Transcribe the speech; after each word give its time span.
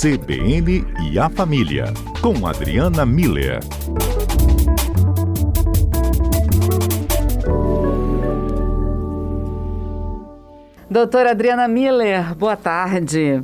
CBN 0.00 0.82
e 1.12 1.18
a 1.18 1.28
Família, 1.28 1.92
com 2.22 2.46
Adriana 2.46 3.04
Miller. 3.04 3.60
Doutora 10.90 11.32
Adriana 11.32 11.68
Miller, 11.68 12.34
boa 12.34 12.56
tarde. 12.56 13.42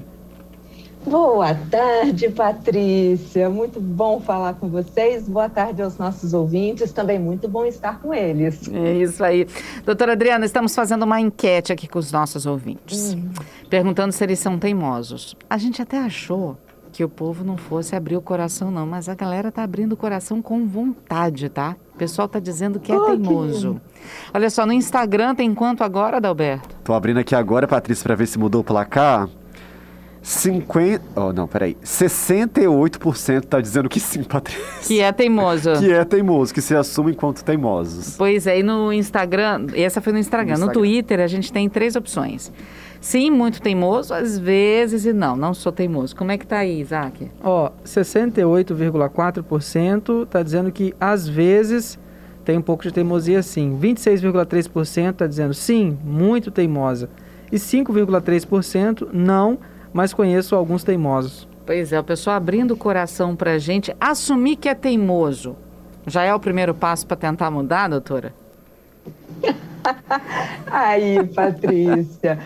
Boa 1.06 1.54
tarde, 1.54 2.28
Patrícia. 2.30 3.48
Muito 3.48 3.80
bom 3.80 4.20
falar 4.20 4.54
com 4.54 4.68
vocês. 4.68 5.28
Boa 5.28 5.48
tarde 5.48 5.80
aos 5.80 5.96
nossos 5.96 6.34
ouvintes. 6.34 6.90
Também 6.90 7.16
muito 7.16 7.46
bom 7.46 7.64
estar 7.64 8.00
com 8.00 8.12
eles. 8.12 8.68
É 8.72 8.94
isso 8.94 9.22
aí. 9.22 9.46
Doutora 9.84 10.12
Adriana, 10.12 10.44
estamos 10.44 10.74
fazendo 10.74 11.04
uma 11.04 11.20
enquete 11.20 11.72
aqui 11.72 11.86
com 11.86 12.00
os 12.00 12.10
nossos 12.10 12.44
ouvintes, 12.44 13.14
uhum. 13.14 13.30
perguntando 13.70 14.10
se 14.10 14.24
eles 14.24 14.40
são 14.40 14.58
teimosos. 14.58 15.36
A 15.48 15.56
gente 15.56 15.80
até 15.80 15.96
achou 15.96 16.58
que 16.90 17.04
o 17.04 17.08
povo 17.08 17.44
não 17.44 17.56
fosse 17.56 17.94
abrir 17.94 18.16
o 18.16 18.22
coração, 18.22 18.72
não, 18.72 18.84
mas 18.84 19.08
a 19.08 19.14
galera 19.14 19.52
tá 19.52 19.62
abrindo 19.62 19.92
o 19.92 19.96
coração 19.96 20.42
com 20.42 20.66
vontade, 20.66 21.48
tá? 21.48 21.76
O 21.94 21.98
pessoal 21.98 22.26
tá 22.26 22.40
dizendo 22.40 22.80
que 22.80 22.90
é 22.90 22.96
oh, 22.96 23.04
teimoso. 23.04 23.74
Que... 23.74 24.00
Olha 24.34 24.50
só, 24.50 24.66
no 24.66 24.72
Instagram 24.72 25.36
tem 25.36 25.54
quanto 25.54 25.84
agora, 25.84 26.16
Adalberto? 26.16 26.74
Tô 26.82 26.94
abrindo 26.94 27.20
aqui 27.20 27.34
agora, 27.34 27.68
Patrícia, 27.68 28.02
para 28.02 28.16
ver 28.16 28.26
se 28.26 28.38
mudou 28.38 28.62
o 28.62 28.64
placar. 28.64 29.28
50. 30.26 31.00
Oh, 31.14 31.32
não, 31.32 31.46
peraí. 31.46 31.76
68% 31.84 33.44
tá 33.44 33.60
dizendo 33.60 33.88
que 33.88 34.00
sim, 34.00 34.24
Patrícia. 34.24 34.60
Que 34.82 35.00
é 35.00 35.12
teimoso. 35.12 35.74
que 35.78 35.92
é 35.92 36.04
teimoso, 36.04 36.52
que 36.52 36.60
se 36.60 36.74
assume 36.74 37.12
enquanto 37.12 37.44
teimosos. 37.44 38.16
Pois 38.18 38.44
é, 38.44 38.58
e 38.58 38.62
no 38.64 38.92
Instagram, 38.92 39.68
essa 39.72 40.00
foi 40.00 40.12
no 40.12 40.18
Instagram. 40.18 40.54
no 40.54 40.64
Instagram. 40.64 40.74
No 40.74 40.80
Twitter, 40.80 41.20
a 41.20 41.28
gente 41.28 41.52
tem 41.52 41.68
três 41.68 41.94
opções. 41.94 42.50
Sim, 43.00 43.30
muito 43.30 43.62
teimoso, 43.62 44.12
às 44.12 44.36
vezes, 44.36 45.06
e 45.06 45.12
não, 45.12 45.36
não 45.36 45.54
sou 45.54 45.70
teimoso. 45.70 46.16
Como 46.16 46.32
é 46.32 46.38
que 46.38 46.44
tá 46.44 46.58
aí, 46.58 46.80
Isaac? 46.80 47.30
Ó, 47.40 47.70
68,4% 47.84 50.24
está 50.24 50.42
dizendo 50.42 50.72
que 50.72 50.92
às 51.00 51.28
vezes 51.28 52.00
tem 52.44 52.58
um 52.58 52.62
pouco 52.62 52.82
de 52.82 52.92
teimosia 52.92 53.44
sim. 53.44 53.78
26,3% 53.80 55.10
está 55.10 55.28
dizendo 55.28 55.54
sim, 55.54 55.96
muito 56.04 56.50
teimosa. 56.50 57.08
E 57.52 57.58
5,3% 57.58 59.06
não, 59.12 59.56
mas 59.96 60.12
conheço 60.12 60.54
alguns 60.54 60.84
teimosos. 60.84 61.48
Pois 61.64 61.90
é, 61.90 61.98
o 61.98 62.04
pessoal 62.04 62.36
abrindo 62.36 62.72
o 62.72 62.76
coração 62.76 63.34
para 63.34 63.52
a 63.52 63.58
gente. 63.58 63.96
Assumir 63.98 64.56
que 64.56 64.68
é 64.68 64.74
teimoso 64.74 65.56
já 66.06 66.22
é 66.22 66.34
o 66.34 66.38
primeiro 66.38 66.74
passo 66.74 67.06
para 67.06 67.16
tentar 67.16 67.50
mudar, 67.50 67.88
doutora? 67.88 68.32
Aí, 70.70 71.26
Patrícia, 71.28 72.38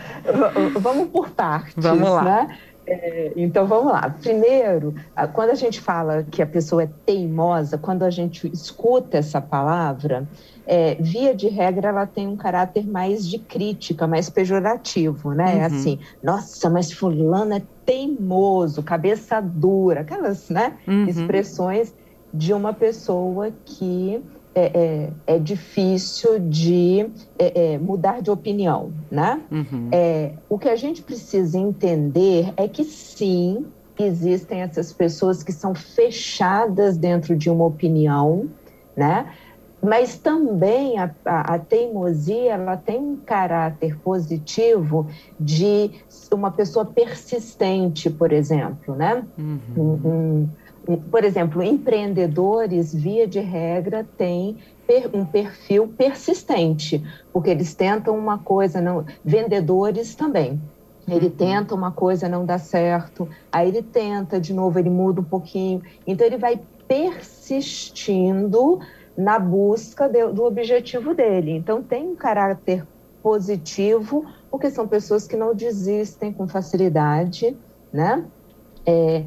vamos 0.79 1.09
por 1.09 1.29
partes, 1.29 1.75
vamos 1.75 2.09
lá. 2.09 2.23
né? 2.23 2.57
É, 2.87 3.33
então 3.35 3.67
vamos 3.67 3.91
lá. 3.91 4.15
Primeiro, 4.21 4.95
quando 5.33 5.49
a 5.49 5.55
gente 5.55 5.79
fala 5.79 6.23
que 6.23 6.41
a 6.41 6.47
pessoa 6.47 6.83
é 6.83 6.89
teimosa, 7.05 7.77
quando 7.77 8.03
a 8.03 8.09
gente 8.09 8.49
escuta 8.51 9.17
essa 9.17 9.41
palavra, 9.41 10.25
é, 10.71 10.95
via 10.95 11.35
de 11.35 11.49
regra, 11.49 11.89
ela 11.89 12.07
tem 12.07 12.25
um 12.25 12.37
caráter 12.37 12.87
mais 12.87 13.27
de 13.27 13.37
crítica, 13.37 14.07
mais 14.07 14.29
pejorativo, 14.29 15.33
né? 15.33 15.57
Uhum. 15.57 15.65
Assim, 15.65 15.99
nossa, 16.23 16.69
mas 16.69 16.93
fulano 16.93 17.55
é 17.55 17.61
teimoso, 17.85 18.81
cabeça 18.81 19.41
dura, 19.41 19.99
aquelas 19.99 20.49
né, 20.49 20.77
uhum. 20.87 21.07
expressões 21.07 21.93
de 22.33 22.53
uma 22.53 22.71
pessoa 22.71 23.51
que 23.65 24.23
é, 24.55 25.09
é, 25.27 25.35
é 25.35 25.39
difícil 25.39 26.39
de 26.39 27.01
é, 27.37 27.73
é, 27.73 27.77
mudar 27.77 28.21
de 28.21 28.31
opinião, 28.31 28.93
né? 29.11 29.41
Uhum. 29.51 29.89
É, 29.91 30.31
o 30.47 30.57
que 30.57 30.69
a 30.69 30.75
gente 30.77 31.01
precisa 31.01 31.57
entender 31.59 32.53
é 32.55 32.65
que 32.69 32.85
sim, 32.85 33.65
existem 33.99 34.61
essas 34.61 34.93
pessoas 34.93 35.43
que 35.43 35.51
são 35.51 35.75
fechadas 35.75 36.95
dentro 36.95 37.35
de 37.35 37.49
uma 37.49 37.65
opinião, 37.65 38.49
né? 38.95 39.25
Mas 39.81 40.17
também 40.17 40.99
a, 40.99 41.09
a, 41.25 41.55
a, 41.55 41.59
teimosia 41.59 42.53
ela 42.53 42.77
tem 42.77 42.99
um 42.99 43.15
caráter 43.15 43.97
positivo 43.99 45.07
de 45.39 45.89
uma 46.31 46.51
pessoa 46.51 46.85
persistente, 46.85 48.09
por 48.09 48.31
exemplo, 48.31 48.95
né? 48.95 49.25
Uhum. 49.37 49.59
Um, 49.75 50.49
um, 50.87 50.97
por 50.97 51.23
exemplo, 51.23 51.63
empreendedores, 51.63 52.93
via 52.93 53.27
de 53.27 53.39
regra, 53.39 54.05
têm 54.17 54.57
um 55.13 55.23
perfil 55.23 55.87
persistente, 55.87 57.01
porque 57.31 57.49
eles 57.49 57.73
tentam 57.73 58.17
uma 58.17 58.37
coisa, 58.37 58.81
não. 58.81 59.05
Vendedores 59.23 60.15
também. 60.15 60.61
Ele 61.07 61.27
uhum. 61.27 61.31
tenta 61.31 61.73
uma 61.73 61.91
coisa, 61.91 62.27
não 62.29 62.45
dá 62.45 62.57
certo, 62.57 63.27
aí 63.51 63.69
ele 63.69 63.81
tenta 63.81 64.39
de 64.39 64.53
novo, 64.53 64.77
ele 64.77 64.89
muda 64.89 65.21
um 65.21 65.23
pouquinho. 65.23 65.81
Então 66.05 66.27
ele 66.27 66.37
vai 66.37 66.59
persistindo 66.87 68.79
na 69.21 69.39
busca 69.39 70.09
de, 70.09 70.27
do 70.27 70.43
objetivo 70.43 71.13
dele. 71.13 71.51
Então, 71.51 71.81
tem 71.81 72.07
um 72.07 72.15
caráter 72.15 72.85
positivo, 73.21 74.25
porque 74.49 74.69
são 74.69 74.87
pessoas 74.87 75.27
que 75.27 75.37
não 75.37 75.53
desistem 75.53 76.33
com 76.33 76.47
facilidade, 76.47 77.55
né? 77.93 78.25
É, 78.85 79.23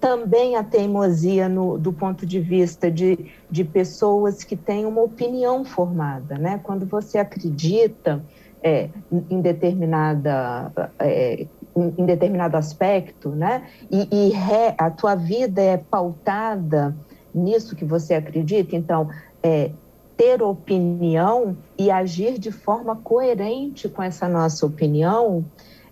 também 0.00 0.56
a 0.56 0.64
teimosia 0.64 1.48
no, 1.48 1.78
do 1.78 1.92
ponto 1.92 2.26
de 2.26 2.40
vista 2.40 2.90
de, 2.90 3.30
de 3.50 3.62
pessoas 3.62 4.42
que 4.42 4.56
têm 4.56 4.84
uma 4.84 5.02
opinião 5.02 5.64
formada, 5.64 6.36
né? 6.36 6.58
Quando 6.62 6.86
você 6.86 7.18
acredita 7.18 8.22
é, 8.62 8.88
em 9.30 9.40
determinada 9.40 10.72
é, 10.98 11.46
em 11.76 12.04
determinado 12.04 12.56
aspecto, 12.56 13.28
né? 13.28 13.68
E, 13.90 14.08
e 14.10 14.30
re, 14.30 14.74
a 14.76 14.90
tua 14.90 15.14
vida 15.14 15.62
é 15.62 15.76
pautada 15.76 16.96
nisso 17.34 17.76
que 17.76 17.84
você 17.84 18.14
acredita, 18.14 18.76
então, 18.76 19.08
é, 19.42 19.70
ter 20.16 20.42
opinião 20.42 21.56
e 21.78 21.90
agir 21.90 22.38
de 22.38 22.52
forma 22.52 22.96
coerente 22.96 23.88
com 23.88 24.02
essa 24.02 24.28
nossa 24.28 24.66
opinião 24.66 25.44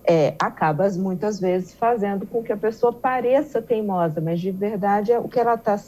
é, 0.08 0.34
acaba 0.38 0.88
muitas 0.92 1.38
vezes 1.38 1.74
fazendo 1.74 2.26
com 2.26 2.42
que 2.42 2.50
a 2.50 2.56
pessoa 2.56 2.90
pareça 2.90 3.60
teimosa, 3.60 4.22
mas 4.22 4.40
de 4.40 4.50
verdade 4.50 5.12
é 5.12 5.18
o 5.18 5.28
que 5.28 5.38
ela 5.38 5.52
está 5.52 5.78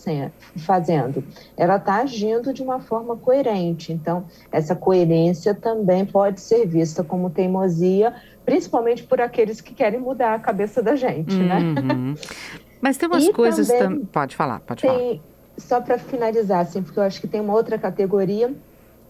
fazendo. 0.59 1.25
Ela 1.57 1.77
está 1.77 1.97
agindo 1.97 2.53
de 2.53 2.63
uma 2.63 2.81
forma 2.81 3.17
coerente. 3.17 3.95
Então, 3.95 4.27
essa 4.53 4.77
coerência 4.77 5.55
também 5.55 6.05
pode 6.05 6.43
ser 6.43 6.67
vista 6.67 7.03
como 7.03 7.31
teimosia, 7.31 8.15
principalmente 8.45 9.03
por 9.05 9.23
aqueles 9.23 9.63
que 9.63 9.73
querem 9.73 9.99
mudar 9.99 10.35
a 10.35 10.39
cabeça 10.39 10.83
da 10.83 10.95
gente, 10.95 11.35
né? 11.35 11.59
uhum. 11.59 12.15
Mas 12.79 12.99
tem 12.99 13.09
umas 13.09 13.25
e 13.25 13.33
coisas 13.33 13.69
também. 13.69 14.05
Pode 14.05 14.37
falar, 14.37 14.61
pode 14.61 14.83
tem, 14.83 14.91
falar 14.91 15.30
só 15.61 15.81
para 15.81 15.99
finalizar, 15.99 16.61
assim, 16.61 16.83
porque 16.83 16.99
eu 16.99 17.03
acho 17.03 17.21
que 17.21 17.29
tem 17.29 17.41
uma 17.41 17.55
outra 17.55 17.79
categoria 17.79 18.53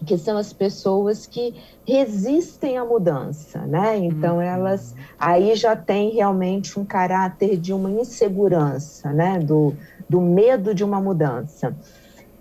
que 0.07 0.17
são 0.17 0.37
as 0.37 0.53
pessoas 0.53 1.27
que 1.27 1.55
resistem 1.87 2.79
à 2.79 2.85
mudança, 2.85 3.61
né? 3.61 3.99
Então 3.99 4.37
uhum. 4.37 4.43
elas 4.43 4.95
aí 5.19 5.55
já 5.55 5.77
tem 5.77 6.11
realmente 6.11 6.79
um 6.79 6.85
caráter 6.85 7.57
de 7.57 7.73
uma 7.73 7.91
insegurança, 7.91 9.13
né? 9.13 9.39
Do, 9.39 9.75
do 10.09 10.21
medo 10.21 10.75
de 10.75 10.83
uma 10.83 11.01
mudança. 11.01 11.77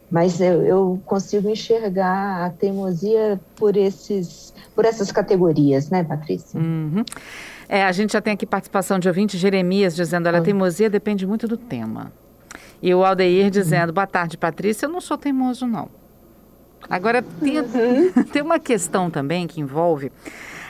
Mas 0.10 0.42
eu, 0.42 0.64
eu 0.64 1.02
consigo 1.06 1.50
enxergar 1.50 2.46
a 2.46 2.50
teimosia 2.50 3.40
por 3.56 3.78
esses, 3.78 4.54
por 4.74 4.86
essas 4.86 5.12
categorias, 5.12 5.90
né, 5.90 6.04
Patrícia? 6.04 6.60
Uhum. 6.60 7.04
É, 7.68 7.84
a 7.84 7.92
gente 7.92 8.14
já 8.14 8.22
tem 8.22 8.34
aqui 8.34 8.46
participação 8.46 8.98
de 8.98 9.08
ouvinte 9.08 9.38
Jeremias 9.38 9.96
dizendo, 9.96 10.28
a 10.28 10.34
uhum. 10.34 10.44
teimosia 10.44 10.90
depende 10.90 11.28
muito 11.28 11.48
do 11.48 11.56
tema. 11.56 12.12
E 12.82 12.94
o 12.94 13.04
Aldeir 13.04 13.50
dizendo: 13.50 13.94
Boa 13.94 14.08
tarde, 14.08 14.38
Patrícia. 14.38 14.86
Eu 14.86 14.90
não 14.90 15.02
sou 15.02 15.18
teimoso, 15.18 15.66
não. 15.66 15.90
Agora, 16.90 17.22
tem, 17.22 17.60
uhum. 17.60 18.24
tem 18.32 18.42
uma 18.42 18.60
questão 18.60 19.10
também 19.10 19.46
que 19.48 19.60
envolve 19.60 20.12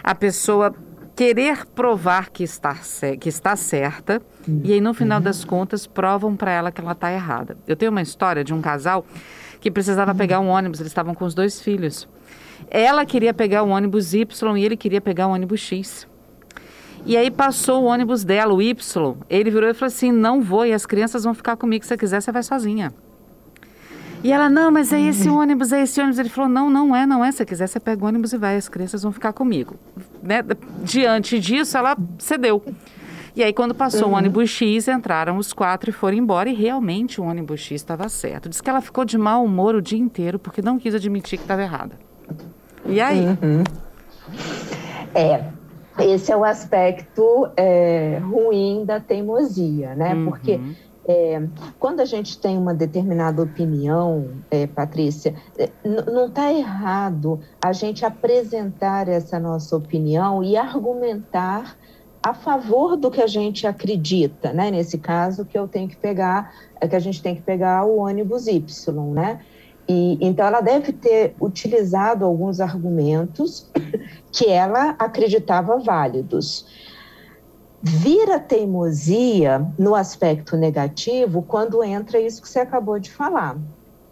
a 0.03 0.16
pessoa 0.16 0.74
querer 1.16 1.66
provar 1.68 2.30
que 2.30 2.44
está, 2.44 2.78
que 3.20 3.28
está 3.28 3.56
certa 3.56 4.22
uhum. 4.47 4.61
e 4.64 4.73
aí, 4.73 4.82
no 4.82 4.94
final 4.94 5.20
das 5.20 5.44
contas, 5.44 5.85
provam 5.85 6.35
para 6.35 6.52
ela 6.52 6.72
que 6.72 6.82
ela 6.82 6.94
está 6.94 7.11
errada. 7.11 7.58
Eu 7.67 7.76
tenho 7.76 7.91
uma 7.91 8.02
história 8.02 8.44
de 8.44 8.53
um 8.53 8.62
casal 8.62 9.05
que 9.59 9.70
precisava 9.70 10.16
pegar 10.16 10.40
um 10.40 10.47
ônibus, 10.47 10.79
eles 10.79 10.91
estavam 10.91 11.14
com 11.14 11.26
os 11.26 11.34
dois 11.34 11.62
filhos. 11.62 12.08
Ela 12.70 13.05
queria 13.05 13.34
pegar 13.34 13.64
o 13.64 13.70
ônibus 13.70 14.14
Y 14.14 14.58
e 14.58 14.64
ele 14.64 14.78
queria 14.78 15.02
pegar 15.02 15.28
o 15.28 15.32
ônibus 15.32 15.59
X. 15.59 16.08
E 17.05 17.17
aí 17.17 17.31
passou 17.31 17.84
o 17.84 17.85
ônibus 17.85 18.23
dela, 18.23 18.53
o 18.53 18.61
Y. 18.61 19.16
Ele 19.29 19.49
virou 19.49 19.69
e 19.69 19.73
falou 19.73 19.87
assim: 19.87 20.11
não 20.11 20.41
vou, 20.41 20.66
e 20.66 20.73
as 20.73 20.85
crianças 20.85 21.23
vão 21.23 21.34
ficar 21.34 21.55
comigo. 21.55 21.84
Se 21.84 21.90
você 21.90 21.97
quiser, 21.97 22.22
você 22.22 22.31
vai 22.31 22.43
sozinha. 22.43 22.93
E 24.22 24.34
ela, 24.34 24.49
não, 24.49 24.69
mas 24.69 24.91
é 24.91 24.99
esse 24.99 25.29
ônibus, 25.29 25.72
é 25.72 25.81
esse 25.81 25.99
ônibus. 25.99 26.19
Ele 26.19 26.29
falou, 26.29 26.49
não, 26.49 26.69
não 26.69 26.93
é, 26.93 27.05
não 27.05 27.23
é. 27.23 27.31
Se 27.31 27.46
quiser, 27.46 27.67
você 27.67 27.79
pega 27.79 28.03
o 28.03 28.07
ônibus 28.07 28.34
e 28.34 28.37
vai, 28.37 28.57
as 28.57 28.67
crianças 28.67 29.01
vão 29.01 29.13
ficar 29.13 29.31
comigo. 29.31 29.75
Né? 30.22 30.43
Diante 30.84 31.40
disso, 31.40 31.78
ela 31.78 31.97
cedeu. 32.17 32.61
E 33.34 33.41
aí, 33.41 33.53
quando 33.53 33.73
passou 33.73 34.09
uhum. 34.09 34.16
o 34.16 34.17
ônibus 34.17 34.49
X, 34.49 34.90
entraram 34.90 35.37
os 35.37 35.53
quatro 35.53 35.90
e 35.90 35.93
foram 35.93 36.17
embora. 36.17 36.49
E 36.49 36.53
realmente 36.53 37.22
o 37.22 37.23
ônibus 37.23 37.61
X 37.61 37.81
estava 37.81 38.09
certo. 38.09 38.49
Diz 38.49 38.59
que 38.59 38.69
ela 38.69 38.81
ficou 38.81 39.05
de 39.05 39.17
mau 39.17 39.45
humor 39.45 39.75
o 39.75 39.81
dia 39.81 39.97
inteiro 39.99 40.37
porque 40.37 40.61
não 40.61 40.78
quis 40.78 40.93
admitir 40.93 41.37
que 41.37 41.45
estava 41.45 41.61
errada. 41.61 41.97
E 42.85 42.99
aí? 42.99 43.25
Uhum. 43.25 43.63
É, 45.16 45.45
esse 46.03 46.31
é 46.31 46.37
o 46.37 46.43
aspecto 46.43 47.49
é, 47.55 48.19
ruim 48.22 48.84
da 48.85 48.99
teimosia, 48.99 49.96
né? 49.96 50.13
Uhum. 50.13 50.25
Porque 50.25 50.59
é, 51.07 51.41
quando 51.79 52.01
a 52.01 52.05
gente 52.05 52.37
tem 52.37 52.57
uma 52.57 52.73
determinada 52.73 53.41
opinião, 53.41 54.28
é, 54.51 54.67
Patrícia, 54.67 55.34
é, 55.57 55.69
não 55.84 56.28
está 56.28 56.53
errado 56.53 57.40
a 57.61 57.73
gente 57.73 58.05
apresentar 58.05 59.07
essa 59.07 59.40
nossa 59.40 59.75
opinião 59.75 60.43
e 60.43 60.55
argumentar 60.55 61.75
a 62.22 62.34
favor 62.34 62.95
do 62.95 63.09
que 63.09 63.22
a 63.22 63.28
gente 63.28 63.66
acredita, 63.66 64.53
né? 64.53 64.69
Nesse 64.69 64.97
caso, 64.97 65.45
que 65.45 65.57
eu 65.57 65.67
tenho 65.67 65.87
que 65.87 65.95
pegar, 65.95 66.53
é 66.79 66.87
que 66.87 66.95
a 66.95 66.99
gente 66.99 67.23
tem 67.23 67.34
que 67.34 67.41
pegar 67.41 67.85
o 67.85 67.97
ônibus 67.97 68.45
Y, 68.45 69.13
né? 69.13 69.40
E, 69.90 70.20
então, 70.22 70.46
ela 70.46 70.62
deve 70.62 70.94
ter 70.94 71.34
utilizado 71.41 72.24
alguns 72.24 72.62
argumentos 72.62 73.68
que 74.32 74.47
ela 74.47 74.96
acreditava 75.00 75.80
válidos. 75.80 76.68
Vira 77.82 78.40
teimosia 78.40 79.66
no 79.80 79.96
aspecto 79.96 80.56
negativo 80.56 81.41
quando 81.41 81.84
entra 81.84 82.20
isso 82.20 82.40
que 82.40 82.47
você 82.47 82.59
acabou 82.59 83.00
de 83.00 83.09
falar. 83.09 83.58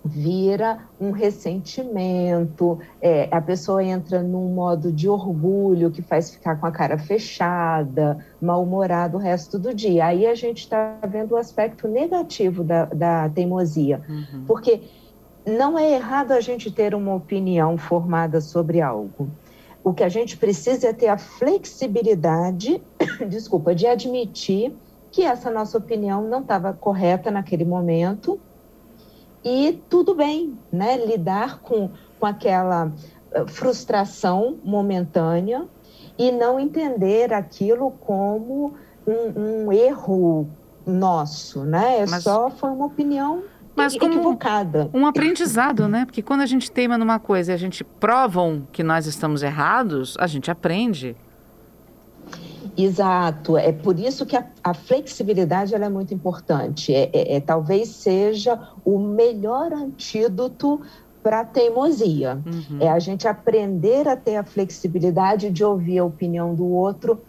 Vira 0.04 0.80
um 1.00 1.12
ressentimento, 1.12 2.80
é, 3.02 3.28
a 3.30 3.42
pessoa 3.42 3.84
entra 3.84 4.24
num 4.24 4.54
modo 4.54 4.92
de 4.92 5.10
orgulho 5.10 5.92
que 5.92 6.02
faz 6.02 6.32
ficar 6.32 6.56
com 6.56 6.66
a 6.66 6.72
cara 6.72 6.98
fechada, 6.98 8.18
mal-humorado 8.42 9.18
o 9.18 9.20
resto 9.20 9.60
do 9.60 9.76
dia. 9.76 10.06
Aí 10.06 10.26
a 10.26 10.34
gente 10.34 10.60
está 10.60 10.98
vendo 11.08 11.34
o 11.34 11.38
aspecto 11.38 11.90
negativo 11.90 12.64
da, 12.64 12.86
da 12.86 13.30
teimosia. 13.30 14.02
Uhum. 14.08 14.46
Porque 14.48 14.82
não 15.48 15.80
é 15.80 15.94
errado 15.94 16.34
a 16.34 16.42
gente 16.42 16.70
ter 16.70 16.94
uma 16.94 17.16
opinião 17.16 17.78
formada 17.78 18.42
sobre 18.42 18.82
algo. 18.82 19.30
O 19.82 19.94
que 19.94 20.04
a 20.04 20.10
gente 20.10 20.36
precisa 20.36 20.90
é 20.90 20.94
ter 20.94 21.08
a 21.08 21.18
flexibilidade, 21.18 22.84
desculpa, 23.30 23.74
de 23.74 23.88
admitir 23.88 24.76
que 25.10 25.24
essa 25.24 25.50
nossa 25.50 25.78
opinião 25.78 26.22
não 26.22 26.42
estava 26.42 26.74
correta 26.74 27.32
naquele 27.32 27.64
momento 27.64 28.38
e 29.42 29.82
tudo 29.90 30.14
bem, 30.14 30.60
né? 30.70 30.98
Lidar 30.98 31.62
com, 31.62 31.92
com 32.20 32.26
aquela 32.26 32.92
eh, 33.32 33.48
frustração 33.48 34.58
momentânea 34.66 35.66
e 36.18 36.30
não 36.30 36.60
entender 36.60 37.34
aquilo 37.34 37.92
como 37.92 38.74
um, 39.08 39.68
um 39.68 39.72
erro 39.72 40.50
nosso, 40.86 41.64
né? 41.64 42.00
É 42.00 42.06
Mas... 42.06 42.24
só 42.24 42.50
foi 42.50 42.70
uma 42.70 42.88
opinião 42.88 43.44
mas 43.78 43.98
como 43.98 44.14
equivocada. 44.14 44.90
Um 44.94 45.06
aprendizado, 45.06 45.88
né? 45.88 46.06
Porque 46.06 46.22
quando 46.22 46.42
a 46.42 46.46
gente 46.46 46.72
teima 46.72 46.98
numa 46.98 47.20
coisa 47.20 47.52
e 47.52 47.56
a 47.56 47.58
gente 47.58 47.84
provam 47.84 48.68
que 48.72 48.84
nós 48.84 49.06
estamos 49.06 49.44
errados, 49.44 50.16
a 50.20 50.28
gente 50.28 50.50
aprende. 50.50 51.16
Exato, 52.78 53.58
é 53.58 53.72
por 53.72 54.00
isso 54.00 54.24
que 54.26 54.36
a, 54.36 54.46
a 54.64 54.74
flexibilidade 54.74 55.74
é 55.74 55.90
muito 55.90 56.14
importante. 56.14 56.94
É, 56.94 57.10
é, 57.12 57.36
é, 57.36 57.40
talvez 57.40 57.90
seja 57.90 58.60
o 58.86 59.00
melhor 59.00 59.74
antídoto 59.74 60.82
para 61.24 61.42
a 61.42 61.46
teimosia. 61.46 62.40
Uhum. 62.46 62.78
É 62.80 62.90
a 62.90 63.00
gente 63.00 63.28
aprender 63.28 64.08
a 64.08 64.16
ter 64.16 64.36
a 64.36 64.44
flexibilidade 64.44 65.50
de 65.50 65.64
ouvir 65.64 66.00
a 66.00 66.06
opinião 66.06 66.54
do 66.54 66.68
outro 66.68 67.20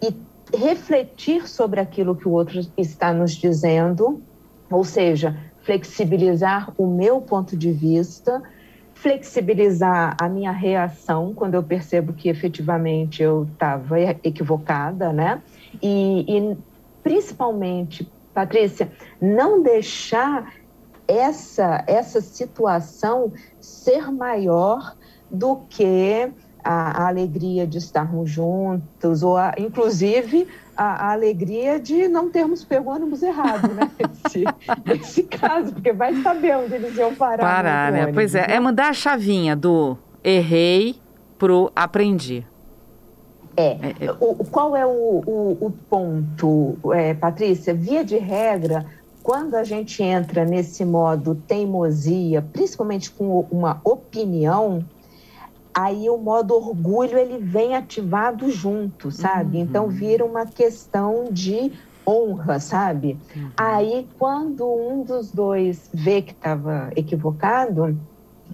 e 0.00 0.14
refletir 0.56 1.46
sobre 1.48 1.78
aquilo 1.78 2.16
que 2.16 2.26
o 2.26 2.32
outro 2.32 2.60
está 2.76 3.12
nos 3.12 3.32
dizendo, 3.32 4.22
ou 4.70 4.82
seja, 4.82 5.36
flexibilizar 5.66 6.72
o 6.78 6.86
meu 6.86 7.20
ponto 7.20 7.56
de 7.56 7.72
vista, 7.72 8.40
flexibilizar 8.94 10.16
a 10.18 10.28
minha 10.28 10.52
reação 10.52 11.34
quando 11.34 11.54
eu 11.54 11.62
percebo 11.62 12.12
que 12.12 12.28
efetivamente 12.28 13.20
eu 13.20 13.48
estava 13.52 14.00
equivocada, 14.00 15.12
né? 15.12 15.42
E, 15.82 16.24
e 16.28 16.56
principalmente, 17.02 18.08
Patrícia, 18.32 18.92
não 19.20 19.60
deixar 19.60 20.54
essa, 21.08 21.82
essa 21.86 22.20
situação 22.20 23.32
ser 23.60 24.12
maior 24.12 24.94
do 25.28 25.56
que 25.68 26.30
a, 26.62 27.02
a 27.02 27.08
alegria 27.08 27.66
de 27.66 27.78
estarmos 27.78 28.30
juntos, 28.30 29.24
ou 29.24 29.36
a, 29.36 29.52
inclusive 29.58 30.46
a, 30.76 31.08
a, 31.08 31.12
alegria 31.12 31.80
de 31.80 32.06
não 32.08 32.30
termos 32.30 32.64
pego 32.64 32.90
o 32.90 32.94
ônibus 32.94 33.22
errado, 33.22 33.72
né? 33.72 33.90
Nesse, 34.84 35.22
caso, 35.22 35.72
porque 35.72 35.92
vai 35.92 36.14
saber 36.22 36.56
onde 36.56 36.74
eles 36.74 36.96
iam 36.96 37.14
parar. 37.14 37.42
Parar, 37.42 37.92
né? 37.92 38.02
Ônibus, 38.02 38.14
pois 38.14 38.34
é, 38.34 38.46
né? 38.46 38.54
é 38.54 38.60
mudar 38.60 38.88
a 38.88 38.92
chavinha 38.92 39.56
do 39.56 39.96
errei 40.22 40.96
pro 41.38 41.70
aprendi. 41.74 42.46
É. 43.56 43.68
é, 43.68 43.94
é. 44.00 44.12
O, 44.20 44.44
qual 44.44 44.76
é 44.76 44.84
o, 44.84 45.22
o, 45.26 45.66
o 45.66 45.70
ponto, 45.88 46.76
é, 46.92 47.14
Patrícia? 47.14 47.72
Via 47.72 48.04
de 48.04 48.18
regra, 48.18 48.84
quando 49.22 49.54
a 49.54 49.64
gente 49.64 50.02
entra 50.02 50.44
nesse 50.44 50.84
modo 50.84 51.34
teimosia, 51.34 52.42
principalmente 52.52 53.10
com 53.10 53.46
uma 53.50 53.80
opinião, 53.82 54.84
aí 55.76 56.08
o 56.08 56.16
modo 56.16 56.54
orgulho 56.54 57.18
ele 57.18 57.36
vem 57.36 57.76
ativado 57.76 58.50
junto, 58.50 59.10
sabe? 59.10 59.58
Uhum. 59.58 59.62
Então 59.62 59.88
vira 59.88 60.24
uma 60.24 60.46
questão 60.46 61.26
de 61.30 61.70
honra, 62.08 62.58
sabe? 62.58 63.18
Uhum. 63.36 63.50
Aí 63.54 64.08
quando 64.18 64.66
um 64.66 65.02
dos 65.02 65.30
dois 65.30 65.90
vê 65.92 66.22
que 66.22 66.32
estava 66.32 66.90
equivocado, 66.96 67.94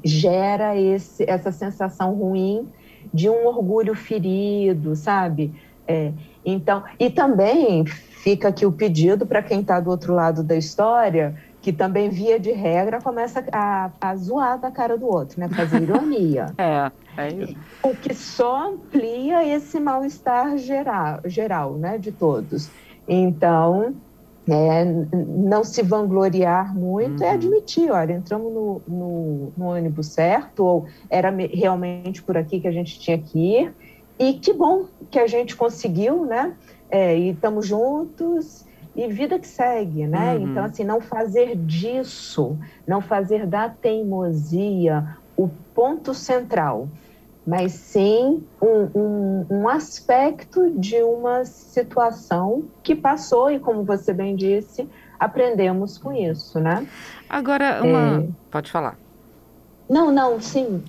gera 0.03 0.77
esse, 0.77 1.25
essa 1.31 1.53
sensação 1.53 2.13
ruim 2.13 2.69
de 3.15 3.31
um 3.31 3.47
orgulho 3.47 3.95
ferido, 3.95 4.97
sabe? 4.97 5.55
É, 5.87 6.13
então, 6.45 6.83
e 6.99 7.09
também 7.09 7.85
fica 7.85 8.49
aqui 8.49 8.67
o 8.67 8.73
pedido 8.73 9.27
para 9.27 9.43
quem 9.43 9.61
está 9.61 9.79
do 9.79 9.91
outro 9.91 10.13
lado 10.13 10.43
da 10.43 10.57
história 10.57 11.37
que 11.63 11.73
também, 11.73 12.11
via 12.11 12.41
de 12.41 12.51
regra, 12.51 13.01
começa 13.01 13.45
a, 13.53 13.89
a 14.01 14.17
zoar 14.17 14.59
da 14.59 14.71
cara 14.73 14.99
do 14.99 15.07
outro, 15.07 15.39
né? 15.39 15.49
Fazer 15.49 15.81
ironia. 15.83 16.53
é, 16.59 16.91
é. 17.17 17.55
O 17.83 17.95
que 17.95 18.15
só 18.15 18.69
amplia 18.69 19.47
esse 19.47 19.79
mal-estar 19.79 20.57
geral, 20.57 21.21
geral, 21.25 21.75
né? 21.75 21.99
De 21.99 22.13
todos. 22.13 22.71
Então, 23.07 23.95
é, 24.49 24.85
não 24.85 25.63
se 25.63 25.83
vangloriar 25.83 26.77
muito 26.77 27.23
é 27.23 27.27
uhum. 27.27 27.33
é 27.33 27.35
admitir, 27.35 27.91
olha, 27.91 28.13
entramos 28.13 28.53
no, 28.53 28.83
no, 28.89 29.53
no, 29.57 29.67
ônibus 29.67 30.09
certo, 30.09 30.65
ou 30.65 30.87
era 31.09 31.31
realmente 31.31 32.23
por 32.23 32.37
aqui 32.37 32.61
que 32.61 32.67
a 32.67 32.73
gente 32.73 32.99
tinha 32.99 33.19
que 33.19 33.39
ir, 33.39 33.75
e 34.19 34.35
que 34.35 34.53
bom 34.53 34.87
que 35.11 35.19
a 35.19 35.27
gente 35.27 35.55
conseguiu, 35.55 36.25
né? 36.25 36.55
É, 36.91 37.17
e 37.17 37.31
estamos 37.31 37.67
juntos, 37.67 38.67
e 38.95 39.07
vida 39.07 39.39
que 39.39 39.47
segue, 39.47 40.07
né? 40.07 40.35
Uhum. 40.35 40.51
Então, 40.51 40.65
assim, 40.65 40.85
não 40.85 41.01
fazer 41.01 41.57
disso, 41.57 42.59
não 42.87 43.01
fazer 43.01 43.47
da 43.47 43.69
teimosia 43.69 45.17
o 45.37 45.49
ponto 45.75 46.13
central, 46.13 46.89
mas 47.47 47.73
sim 47.73 48.43
um, 48.61 48.89
um, 48.95 49.47
um 49.51 49.69
aspecto 49.69 50.71
de 50.71 51.03
uma 51.03 51.45
situação 51.45 52.65
que 52.83 52.95
passou 52.95 53.51
e, 53.51 53.59
como 53.59 53.83
você 53.83 54.13
bem 54.13 54.37
disse, 54.37 54.89
aprendemos 55.19 55.99
com 55.99 56.13
isso, 56.13 56.61
né? 56.61 56.87
Agora, 57.29 57.81
uma... 57.83 58.21
É... 58.21 58.29
Pode 58.51 58.71
falar. 58.71 58.97
Não, 59.89 60.13
não, 60.13 60.41
sim. 60.41 60.83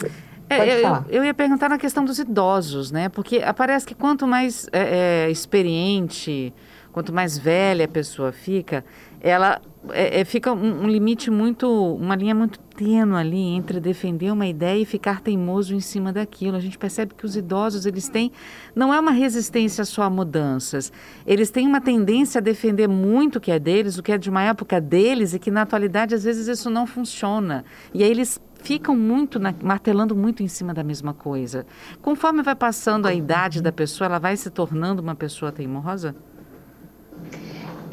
É, 0.49 0.83
eu, 0.83 1.05
eu, 1.09 1.25
ia 1.25 1.33
perguntar 1.33 1.69
na 1.69 1.77
questão 1.77 2.05
dos 2.05 2.19
idosos, 2.19 2.91
né? 2.91 3.09
Porque 3.09 3.41
parece 3.55 3.85
que 3.85 3.95
quanto 3.95 4.27
mais 4.27 4.67
é, 4.71 5.25
é, 5.25 5.31
experiente 5.31 6.53
quanto 6.93 7.11
mais 7.11 7.37
velha 7.37 7.85
a 7.85 7.87
pessoa 7.87 8.31
fica, 8.31 8.85
ela 9.19 9.59
é, 9.89 10.21
é, 10.21 10.25
fica 10.25 10.53
um, 10.53 10.83
um, 10.83 10.87
limite 10.87 11.29
muito, 11.29 11.67
uma 11.95 12.15
linha 12.15 12.33
muito 12.33 12.59
tênue 12.59 13.17
ali 13.17 13.37
entre 13.37 13.79
defender 13.79 14.31
uma 14.31 14.47
ideia 14.47 14.81
e 14.81 14.85
ficar 14.85 15.19
teimoso 15.19 15.75
em 15.75 15.79
cima 15.79 16.13
daquilo. 16.13 16.55
A 16.55 16.59
gente 16.59 16.77
percebe 16.77 17.13
que 17.13 17.25
os 17.25 17.35
idosos 17.35 17.85
eles 17.85 18.07
têm 18.07 18.31
não 18.75 18.93
é 18.93 18.99
uma 18.99 19.11
resistência 19.11 19.83
só 19.83 20.03
a 20.03 20.09
mudanças, 20.09 20.91
eles 21.25 21.49
têm 21.49 21.67
uma 21.67 21.81
tendência 21.81 22.39
a 22.39 22.41
defender 22.41 22.87
muito 22.87 23.37
o 23.37 23.41
que 23.41 23.51
é 23.51 23.59
deles, 23.59 23.97
o 23.97 24.03
que 24.03 24.11
é 24.11 24.17
de 24.17 24.29
uma 24.29 24.43
época 24.43 24.79
deles 24.79 25.33
e 25.33 25.39
que 25.39 25.51
na 25.51 25.63
atualidade 25.63 26.15
às 26.15 26.23
vezes 26.23 26.47
isso 26.47 26.69
não 26.69 26.87
funciona. 26.87 27.65
E 27.93 28.03
aí 28.03 28.09
eles 28.09 28.39
ficam 28.61 28.95
muito 28.95 29.37
na, 29.37 29.53
martelando 29.61 30.15
muito 30.15 30.41
em 30.41 30.47
cima 30.47 30.73
da 30.73 30.83
mesma 30.83 31.13
coisa. 31.13 31.65
Conforme 32.01 32.41
vai 32.41 32.55
passando 32.55 33.05
a 33.05 33.13
idade 33.13 33.61
da 33.61 33.71
pessoa, 33.71 34.05
ela 34.05 34.19
vai 34.19 34.37
se 34.37 34.49
tornando 34.49 35.01
uma 35.01 35.15
pessoa 35.15 35.51
teimosa? 35.51 36.15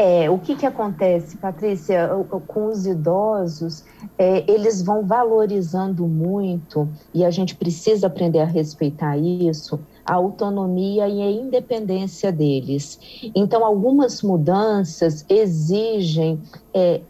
É, 0.03 0.31
o 0.31 0.39
que, 0.39 0.57
que 0.57 0.65
acontece, 0.65 1.37
Patrícia, 1.37 2.09
com 2.47 2.69
os 2.69 2.87
idosos, 2.87 3.85
é, 4.17 4.51
eles 4.51 4.81
vão 4.81 5.05
valorizando 5.05 6.09
muito, 6.09 6.89
e 7.13 7.23
a 7.23 7.31
gente 7.31 7.55
precisa 7.55 8.07
aprender 8.07 8.39
a 8.39 8.47
respeitar 8.47 9.19
isso, 9.19 9.79
a 10.03 10.15
autonomia 10.15 11.07
e 11.07 11.21
a 11.21 11.31
independência 11.31 12.33
deles. 12.33 12.99
Então, 13.37 13.63
algumas 13.63 14.23
mudanças 14.23 15.27
exigem 15.29 16.41
é, 16.73 17.03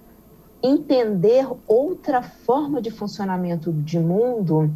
entender 0.61 1.47
outra 1.69 2.23
forma 2.23 2.83
de 2.83 2.91
funcionamento 2.91 3.73
de 3.73 4.01
mundo 4.01 4.69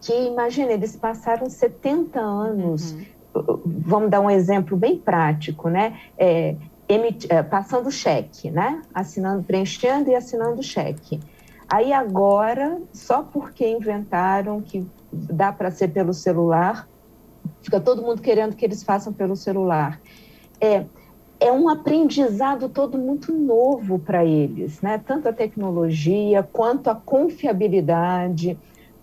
que, 0.00 0.12
imagina, 0.12 0.72
eles 0.72 0.96
passaram 0.96 1.48
70 1.48 2.18
anos. 2.18 2.90
Uhum 2.90 3.14
vamos 3.66 4.10
dar 4.10 4.20
um 4.20 4.30
exemplo 4.30 4.76
bem 4.76 4.96
prático, 4.96 5.68
né? 5.68 5.98
É, 6.16 6.54
é, 6.88 7.42
passando 7.42 7.90
cheque, 7.90 8.50
né? 8.50 8.82
Assinando, 8.92 9.42
preenchendo 9.42 10.10
e 10.10 10.14
assinando 10.14 10.62
cheque. 10.62 11.20
Aí 11.68 11.92
agora, 11.92 12.80
só 12.92 13.22
porque 13.22 13.66
inventaram 13.66 14.60
que 14.60 14.86
dá 15.10 15.52
para 15.52 15.70
ser 15.70 15.88
pelo 15.88 16.12
celular, 16.12 16.88
fica 17.62 17.80
todo 17.80 18.02
mundo 18.02 18.20
querendo 18.20 18.54
que 18.54 18.64
eles 18.64 18.82
façam 18.82 19.12
pelo 19.12 19.34
celular. 19.34 20.00
É, 20.60 20.84
é 21.40 21.50
um 21.50 21.68
aprendizado 21.68 22.68
todo 22.68 22.98
muito 22.98 23.32
novo 23.32 23.98
para 23.98 24.24
eles, 24.24 24.80
né? 24.80 24.98
Tanto 24.98 25.28
a 25.28 25.32
tecnologia, 25.32 26.42
quanto 26.42 26.90
a 26.90 26.94
confiabilidade, 26.94 28.58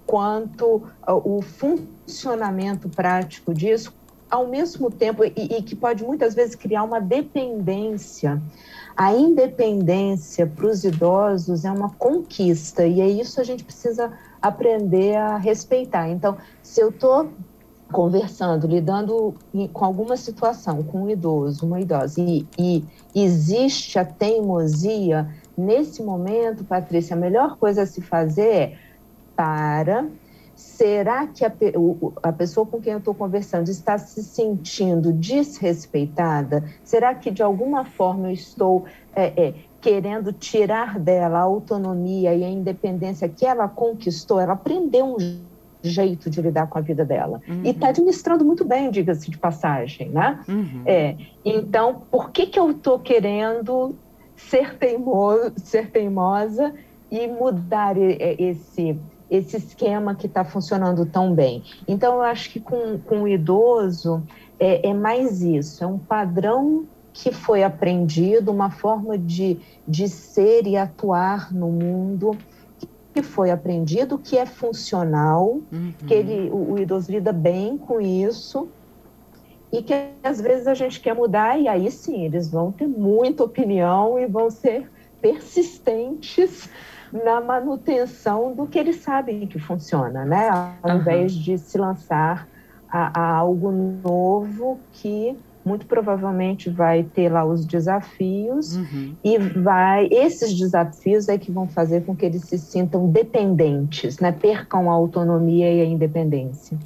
quanto 0.06 0.84
o 1.08 1.42
funcionamento 1.42 2.90
prático 2.90 3.54
disso, 3.54 3.94
ao 4.32 4.48
mesmo 4.48 4.90
tempo, 4.90 5.24
e, 5.26 5.34
e 5.36 5.62
que 5.62 5.76
pode 5.76 6.04
muitas 6.04 6.34
vezes 6.34 6.56
criar 6.56 6.84
uma 6.84 7.02
dependência. 7.02 8.42
A 8.96 9.14
independência 9.14 10.48
para 10.48 10.66
os 10.66 10.84
idosos 10.84 11.66
é 11.66 11.72
uma 11.72 11.90
conquista, 11.90 12.86
e 12.86 13.02
é 13.02 13.08
isso 13.08 13.40
a 13.42 13.44
gente 13.44 13.64
precisa 13.64 14.12
aprender 14.42 15.16
a 15.16 15.38
respeitar. 15.38 16.10
Então, 16.10 16.38
se 16.64 16.82
eu 16.82 16.90
estou 16.90 17.30
conversando, 17.92 18.68
lidando 18.68 19.36
com 19.74 19.84
alguma 19.84 20.16
situação 20.16 20.82
com 20.82 21.04
um 21.04 21.10
idoso, 21.10 21.66
uma 21.66 21.82
idosa, 21.82 22.22
e, 22.22 22.48
e 22.58 22.86
existe 23.14 24.00
a 24.00 24.06
teimosia, 24.06 25.30
nesse 25.58 26.02
momento, 26.02 26.64
Patrícia, 26.64 27.16
a 27.16 27.20
melhor 27.20 27.58
coisa 27.58 27.84
a 27.84 27.86
se 27.86 28.02
fazer 28.02 28.54
é 28.54 28.78
para. 29.36 30.08
Será 30.62 31.26
que 31.26 31.44
a, 31.44 31.52
a 32.22 32.32
pessoa 32.32 32.66
com 32.66 32.80
quem 32.80 32.94
eu 32.94 33.00
estou 33.00 33.16
conversando 33.16 33.68
está 33.68 33.98
se 33.98 34.24
sentindo 34.24 35.12
desrespeitada? 35.12 36.64
Será 36.84 37.16
que 37.16 37.32
de 37.32 37.42
alguma 37.42 37.84
forma 37.84 38.28
eu 38.28 38.34
estou 38.34 38.86
é, 39.16 39.48
é, 39.48 39.54
querendo 39.82 40.32
tirar 40.32 41.00
dela 41.00 41.40
a 41.40 41.42
autonomia 41.42 42.36
e 42.36 42.44
a 42.44 42.50
independência 42.50 43.28
que 43.28 43.44
ela 43.44 43.68
conquistou? 43.68 44.40
Ela 44.40 44.54
aprendeu 44.54 45.06
um 45.06 45.18
jeito 45.82 46.30
de 46.30 46.40
lidar 46.42 46.68
com 46.68 46.78
a 46.78 46.82
vida 46.82 47.04
dela. 47.04 47.42
Uhum. 47.48 47.62
E 47.64 47.70
está 47.70 47.90
administrando 47.90 48.46
muito 48.46 48.64
bem, 48.64 48.92
diga-se 48.92 49.32
de 49.32 49.40
passagem, 49.40 50.10
né? 50.10 50.40
Uhum. 50.48 50.84
É, 50.86 51.16
então, 51.44 52.04
por 52.12 52.30
que, 52.30 52.46
que 52.46 52.60
eu 52.60 52.70
estou 52.70 53.00
querendo 53.00 53.96
ser, 54.36 54.78
teimoso, 54.78 55.54
ser 55.58 55.90
teimosa 55.90 56.72
e 57.10 57.28
mudar 57.28 57.96
esse, 57.98 58.98
esse 59.32 59.56
esquema 59.56 60.14
que 60.14 60.28
está 60.28 60.44
funcionando 60.44 61.06
tão 61.06 61.34
bem? 61.34 61.64
Então, 61.88 62.16
eu 62.16 62.22
acho 62.22 62.52
que 62.52 62.60
com, 62.60 63.00
com 63.00 63.24
o 63.24 63.28
idoso 63.28 64.22
é, 64.60 64.90
é 64.90 64.94
mais 64.94 65.42
isso, 65.42 65.84
é 65.84 65.88
um 65.88 65.98
padrão 65.98 66.86
que 67.14 67.32
foi 67.32 67.64
aprendido, 67.64 68.52
uma 68.52 68.70
forma 68.70 69.18
de, 69.18 69.58
de 69.88 70.08
ser 70.08 70.68
e 70.68 70.78
atuar 70.78 71.54
no 71.54 71.70
mundo 71.70 72.38
que 73.14 73.22
foi 73.22 73.52
aprendido, 73.52 74.18
que 74.18 74.38
é 74.38 74.46
funcional, 74.46 75.60
uhum. 75.72 75.94
que 76.08 76.14
ele, 76.14 76.50
o, 76.50 76.74
o, 76.74 76.80
idoso 76.80 77.12
lida 77.12 77.34
bem 77.34 77.78
com 77.78 78.00
isso, 78.00 78.70
e 79.72 79.82
que 79.82 79.94
às 80.24 80.40
vezes 80.40 80.68
a 80.68 80.74
gente 80.74 81.00
quer 81.00 81.14
mudar, 81.14 81.60
e 81.60 81.68
aí 81.68 81.92
sim, 81.92 82.24
eles 82.24 82.50
vão 82.50 82.72
ter 82.72 82.88
muita 82.88 83.44
opinião 83.44 84.18
e 84.18 84.26
vão 84.26 84.50
ser 84.50 84.90
persistentes 85.22 86.70
na 87.12 87.42
manutenção 87.42 88.54
do 88.54 88.66
que 88.68 88.80
eles 88.80 88.98
sabem 88.98 89.46
que 89.48 89.60
funciona, 89.60 90.26
né? 90.26 90.50
Ao 90.50 90.92
uhum. 90.92 90.98
invés 90.98 91.34
de 91.34 91.58
se 91.58 91.78
lançar 91.78 92.48
a, 92.90 93.20
a 93.20 93.36
algo 93.36 93.72
novo 93.72 94.80
que 94.92 95.38
muito 95.64 95.86
provavelmente 95.86 96.70
vai 96.70 97.04
ter 97.04 97.32
lá 97.32 97.46
os 97.46 97.66
desafios 97.66 98.76
uhum. 98.76 99.14
e 99.24 99.38
vai 99.38 100.08
esses 100.12 100.58
desafios 100.58 101.30
é 101.30 101.38
que 101.38 101.52
vão 101.52 101.68
fazer 101.68 102.04
com 102.04 102.16
que 102.16 102.26
eles 102.26 102.42
se 102.44 102.58
sintam 102.58 103.08
dependentes, 103.08 104.20
né? 104.20 104.32
Percam 104.32 104.90
a 104.90 104.94
autonomia 104.94 105.72
e 105.72 105.82
a 105.82 105.86
independência. 105.86 106.78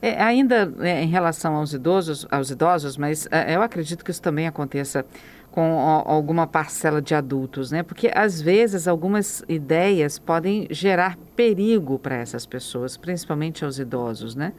É, 0.00 0.20
ainda 0.22 0.72
é, 0.80 1.02
em 1.02 1.08
relação 1.08 1.54
aos 1.56 1.72
idosos, 1.72 2.26
aos 2.30 2.50
idosos, 2.50 2.96
mas 2.96 3.28
é, 3.30 3.54
eu 3.54 3.62
acredito 3.62 4.04
que 4.04 4.10
isso 4.10 4.22
também 4.22 4.46
aconteça 4.46 5.04
com 5.52 6.02
alguma 6.06 6.46
parcela 6.46 7.02
de 7.02 7.14
adultos, 7.14 7.70
né? 7.70 7.82
Porque 7.82 8.10
às 8.12 8.40
vezes 8.40 8.88
algumas 8.88 9.44
ideias 9.46 10.18
podem 10.18 10.66
gerar 10.70 11.18
perigo 11.36 11.98
para 11.98 12.16
essas 12.16 12.46
pessoas, 12.46 12.96
principalmente 12.96 13.62
aos 13.62 13.78
idosos, 13.78 14.34
né? 14.34 14.54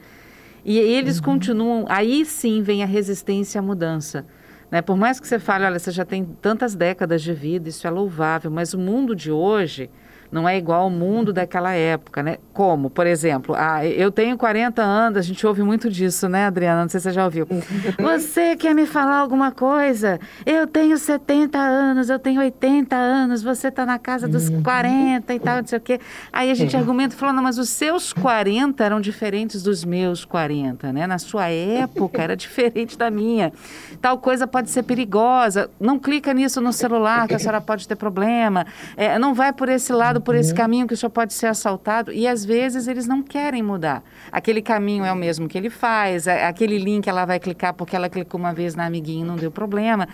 E 0.64 0.78
eles 0.78 1.18
uhum. 1.18 1.24
continuam, 1.24 1.84
aí 1.88 2.24
sim 2.24 2.62
vem 2.62 2.84
a 2.84 2.86
resistência 2.86 3.58
à 3.58 3.62
mudança. 3.62 4.24
Né? 4.70 4.80
Por 4.80 4.96
mais 4.96 5.18
que 5.18 5.26
você 5.26 5.38
fale, 5.38 5.64
olha, 5.64 5.78
você 5.78 5.90
já 5.90 6.04
tem 6.04 6.24
tantas 6.40 6.76
décadas 6.76 7.22
de 7.22 7.34
vida, 7.34 7.68
isso 7.68 7.86
é 7.86 7.90
louvável, 7.90 8.50
mas 8.50 8.72
o 8.72 8.78
mundo 8.78 9.16
de 9.16 9.32
hoje 9.32 9.90
não 10.30 10.48
é 10.48 10.56
igual 10.56 10.82
ao 10.82 10.90
mundo 10.90 11.32
daquela 11.34 11.72
época, 11.72 12.22
né? 12.22 12.38
Como, 12.54 12.88
por 12.88 13.04
exemplo, 13.04 13.52
ah, 13.58 13.84
eu 13.84 14.12
tenho 14.12 14.38
40 14.38 14.80
anos, 14.80 15.18
a 15.18 15.22
gente 15.22 15.44
ouve 15.44 15.60
muito 15.64 15.90
disso, 15.90 16.28
né, 16.28 16.46
Adriana? 16.46 16.82
Não 16.82 16.88
sei 16.88 17.00
se 17.00 17.08
você 17.08 17.12
já 17.12 17.24
ouviu. 17.24 17.48
Você 17.98 18.54
quer 18.54 18.74
me 18.74 18.86
falar 18.86 19.16
alguma 19.16 19.50
coisa? 19.50 20.20
Eu 20.46 20.66
tenho 20.66 20.96
70 20.96 21.58
anos, 21.58 22.08
eu 22.08 22.18
tenho 22.18 22.40
80 22.40 22.94
anos, 22.94 23.42
você 23.42 23.68
está 23.68 23.84
na 23.84 23.98
casa 23.98 24.28
dos 24.28 24.48
40 24.48 25.32
uhum. 25.32 25.36
e 25.36 25.40
tal, 25.40 25.56
não 25.56 25.66
sei 25.66 25.78
o 25.78 25.80
quê. 25.80 26.00
Aí 26.32 26.50
a 26.50 26.54
gente 26.54 26.76
argumenta 26.76 27.16
falando, 27.16 27.42
mas 27.42 27.58
os 27.58 27.68
seus 27.70 28.12
40 28.12 28.84
eram 28.84 29.00
diferentes 29.00 29.62
dos 29.62 29.84
meus 29.84 30.24
40, 30.24 30.92
né? 30.92 31.06
Na 31.06 31.18
sua 31.18 31.48
época 31.48 32.22
era 32.22 32.36
diferente 32.36 32.96
da 32.96 33.10
minha. 33.10 33.52
Tal 34.00 34.18
coisa 34.18 34.46
pode 34.46 34.70
ser 34.70 34.84
perigosa. 34.84 35.68
Não 35.80 35.98
clica 35.98 36.32
nisso 36.32 36.60
no 36.60 36.72
celular, 36.72 37.26
que 37.26 37.34
a 37.34 37.38
senhora 37.38 37.60
pode 37.60 37.88
ter 37.88 37.96
problema. 37.96 38.64
É, 38.96 39.18
não 39.18 39.34
vai 39.34 39.52
por 39.52 39.68
esse 39.68 39.92
lado 39.92 40.20
por 40.20 40.36
esse 40.36 40.50
uhum. 40.50 40.56
caminho 40.56 40.86
que 40.86 40.94
o 40.94 40.96
senhor 40.96 41.10
pode 41.10 41.32
ser 41.32 41.46
assaltado. 41.46 42.12
E 42.12 42.28
às 42.28 42.43
vezes 42.44 42.86
eles 42.86 43.06
não 43.06 43.22
querem 43.22 43.62
mudar. 43.62 44.02
Aquele 44.30 44.62
caminho 44.62 45.04
é 45.04 45.12
o 45.12 45.16
mesmo 45.16 45.48
que 45.48 45.56
ele 45.56 45.70
faz, 45.70 46.26
é, 46.26 46.46
aquele 46.46 46.78
link 46.78 47.08
ela 47.08 47.24
vai 47.24 47.40
clicar 47.40 47.74
porque 47.74 47.96
ela 47.96 48.08
clicou 48.08 48.38
uma 48.38 48.52
vez 48.52 48.74
na 48.74 48.86
amiguinha 48.86 49.24
e 49.24 49.26
não 49.26 49.36
deu 49.36 49.50
problema. 49.50 50.08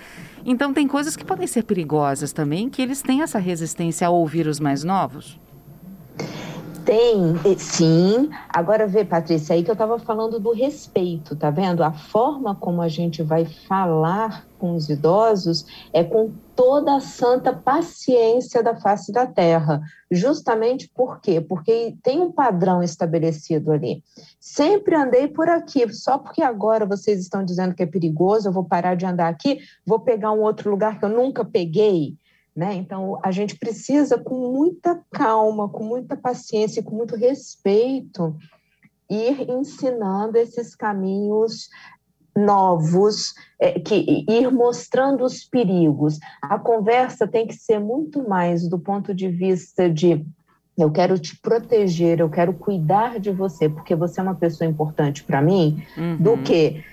Então 0.45 0.73
tem 0.73 0.87
coisas 0.87 1.17
que 1.17 1.25
podem 1.25 1.47
ser 1.47 1.65
perigosas 1.65 2.33
também, 2.33 2.69
que 2.69 2.81
eles 2.81 3.03
têm 3.03 3.23
essa 3.23 3.39
resistência 3.39 4.07
a 4.07 4.11
ouvir 4.11 4.47
os 4.47 4.61
mais 4.61 4.85
novos. 4.85 5.39
Tem, 6.90 7.37
sim. 7.56 8.30
Agora 8.49 8.85
vê, 8.85 9.04
Patrícia, 9.04 9.54
aí 9.54 9.62
que 9.62 9.70
eu 9.70 9.75
estava 9.75 9.97
falando 10.00 10.40
do 10.40 10.50
respeito, 10.50 11.37
tá 11.37 11.49
vendo? 11.49 11.85
A 11.85 11.92
forma 11.92 12.52
como 12.56 12.82
a 12.82 12.88
gente 12.88 13.23
vai 13.23 13.44
falar 13.44 14.44
com 14.59 14.75
os 14.75 14.90
idosos 14.90 15.64
é 15.92 16.02
com 16.02 16.32
toda 16.56 16.97
a 16.97 17.00
santa 17.00 17.52
paciência 17.52 18.61
da 18.61 18.75
face 18.75 19.12
da 19.12 19.25
terra. 19.25 19.80
Justamente 20.11 20.90
por 20.92 21.20
quê? 21.20 21.40
Porque 21.40 21.97
tem 22.02 22.20
um 22.20 22.32
padrão 22.32 22.82
estabelecido 22.82 23.70
ali. 23.70 24.02
Sempre 24.40 24.97
andei 24.97 25.28
por 25.28 25.49
aqui, 25.49 25.88
só 25.94 26.18
porque 26.18 26.42
agora 26.42 26.85
vocês 26.85 27.20
estão 27.20 27.44
dizendo 27.44 27.73
que 27.73 27.85
é 27.85 27.87
perigoso, 27.87 28.49
eu 28.49 28.52
vou 28.52 28.64
parar 28.64 28.97
de 28.97 29.06
andar 29.06 29.28
aqui, 29.28 29.61
vou 29.87 30.00
pegar 30.00 30.32
um 30.32 30.40
outro 30.40 30.68
lugar 30.68 30.99
que 30.99 31.04
eu 31.04 31.09
nunca 31.09 31.44
peguei. 31.44 32.16
Né? 32.61 32.75
Então, 32.75 33.19
a 33.23 33.31
gente 33.31 33.57
precisa, 33.57 34.19
com 34.19 34.52
muita 34.52 35.00
calma, 35.11 35.67
com 35.67 35.83
muita 35.83 36.14
paciência, 36.14 36.83
com 36.83 36.95
muito 36.95 37.17
respeito, 37.17 38.37
ir 39.09 39.49
ensinando 39.49 40.37
esses 40.37 40.75
caminhos 40.75 41.71
novos, 42.37 43.33
é, 43.59 43.81
que 43.81 44.26
ir 44.29 44.52
mostrando 44.52 45.25
os 45.25 45.43
perigos. 45.43 46.19
A 46.43 46.59
conversa 46.59 47.26
tem 47.26 47.47
que 47.47 47.55
ser 47.55 47.81
muito 47.81 48.29
mais 48.29 48.69
do 48.69 48.79
ponto 48.79 49.14
de 49.14 49.29
vista 49.29 49.88
de 49.88 50.23
eu 50.76 50.90
quero 50.90 51.19
te 51.19 51.40
proteger, 51.40 52.21
eu 52.21 52.29
quero 52.29 52.52
cuidar 52.52 53.19
de 53.19 53.31
você, 53.31 53.71
porque 53.71 53.95
você 53.95 54.21
é 54.21 54.23
uma 54.23 54.35
pessoa 54.35 54.69
importante 54.69 55.25
para 55.25 55.40
mim, 55.40 55.83
uhum. 55.97 56.17
do 56.19 56.37
que 56.43 56.85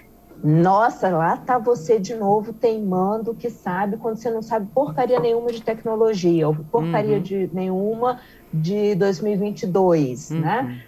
nossa, 0.44 1.10
lá 1.10 1.36
está 1.36 1.58
você 1.58 2.00
de 2.00 2.16
novo 2.16 2.54
teimando 2.54 3.34
que 3.34 3.50
sabe 3.50 3.98
quando 3.98 4.18
você 4.18 4.30
não 4.30 4.42
sabe 4.42 4.68
porcaria 4.74 5.20
nenhuma 5.20 5.52
de 5.52 5.62
tecnologia, 5.62 6.48
ou 6.48 6.56
porcaria 6.56 7.18
uhum. 7.18 7.24
de 7.24 7.50
nenhuma 7.54 8.20
de 8.54 8.96
2022, 8.96 10.32
uhum. 10.32 10.40
né? 10.40 10.82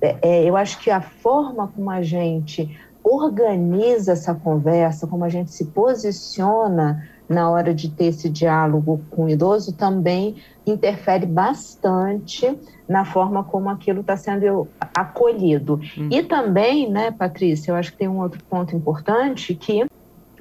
É, 0.00 0.16
é, 0.22 0.48
eu 0.48 0.56
acho 0.56 0.78
que 0.80 0.90
a 0.90 1.00
forma 1.00 1.68
como 1.68 1.90
a 1.90 2.02
gente 2.02 2.76
organiza 3.02 4.12
essa 4.12 4.34
conversa, 4.34 5.06
como 5.06 5.24
a 5.24 5.28
gente 5.28 5.52
se 5.52 5.66
posiciona 5.66 7.08
na 7.28 7.50
hora 7.50 7.74
de 7.74 7.90
ter 7.90 8.06
esse 8.06 8.28
diálogo 8.28 9.02
com 9.10 9.24
o 9.24 9.28
idoso 9.28 9.72
também 9.72 10.36
interfere 10.66 11.26
bastante 11.26 12.58
na 12.88 13.04
forma 13.04 13.44
como 13.44 13.68
aquilo 13.68 14.00
está 14.00 14.16
sendo 14.16 14.68
acolhido. 14.94 15.80
Hum. 15.96 16.08
E 16.10 16.22
também, 16.22 16.90
né, 16.90 17.10
Patrícia, 17.10 17.70
eu 17.70 17.76
acho 17.76 17.92
que 17.92 17.98
tem 17.98 18.08
um 18.08 18.20
outro 18.20 18.42
ponto 18.44 18.76
importante 18.76 19.54
que 19.54 19.86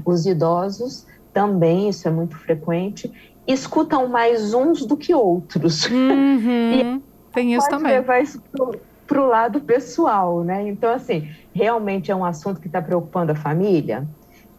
os 0.06 0.26
idosos 0.26 1.06
também, 1.34 1.90
isso 1.90 2.08
é 2.08 2.12
muito 2.12 2.38
frequente, 2.38 3.12
escutam 3.48 4.08
mais 4.08 4.54
uns 4.54 4.86
do 4.86 4.96
que 4.96 5.14
outros. 5.14 5.90
Uhum. 5.94 6.74
e 6.74 7.02
tem 7.34 7.54
isso 7.56 7.68
também. 7.70 7.94
levar 7.94 8.20
isso 8.20 8.42
para 9.08 9.22
o 9.22 9.26
lado 9.26 9.60
pessoal, 9.62 10.44
né? 10.44 10.68
Então, 10.68 10.94
assim, 10.94 11.30
realmente 11.54 12.12
é 12.12 12.16
um 12.16 12.24
assunto 12.24 12.60
que 12.60 12.68
está 12.68 12.82
preocupando 12.82 13.32
a 13.32 13.36
família, 13.36 14.08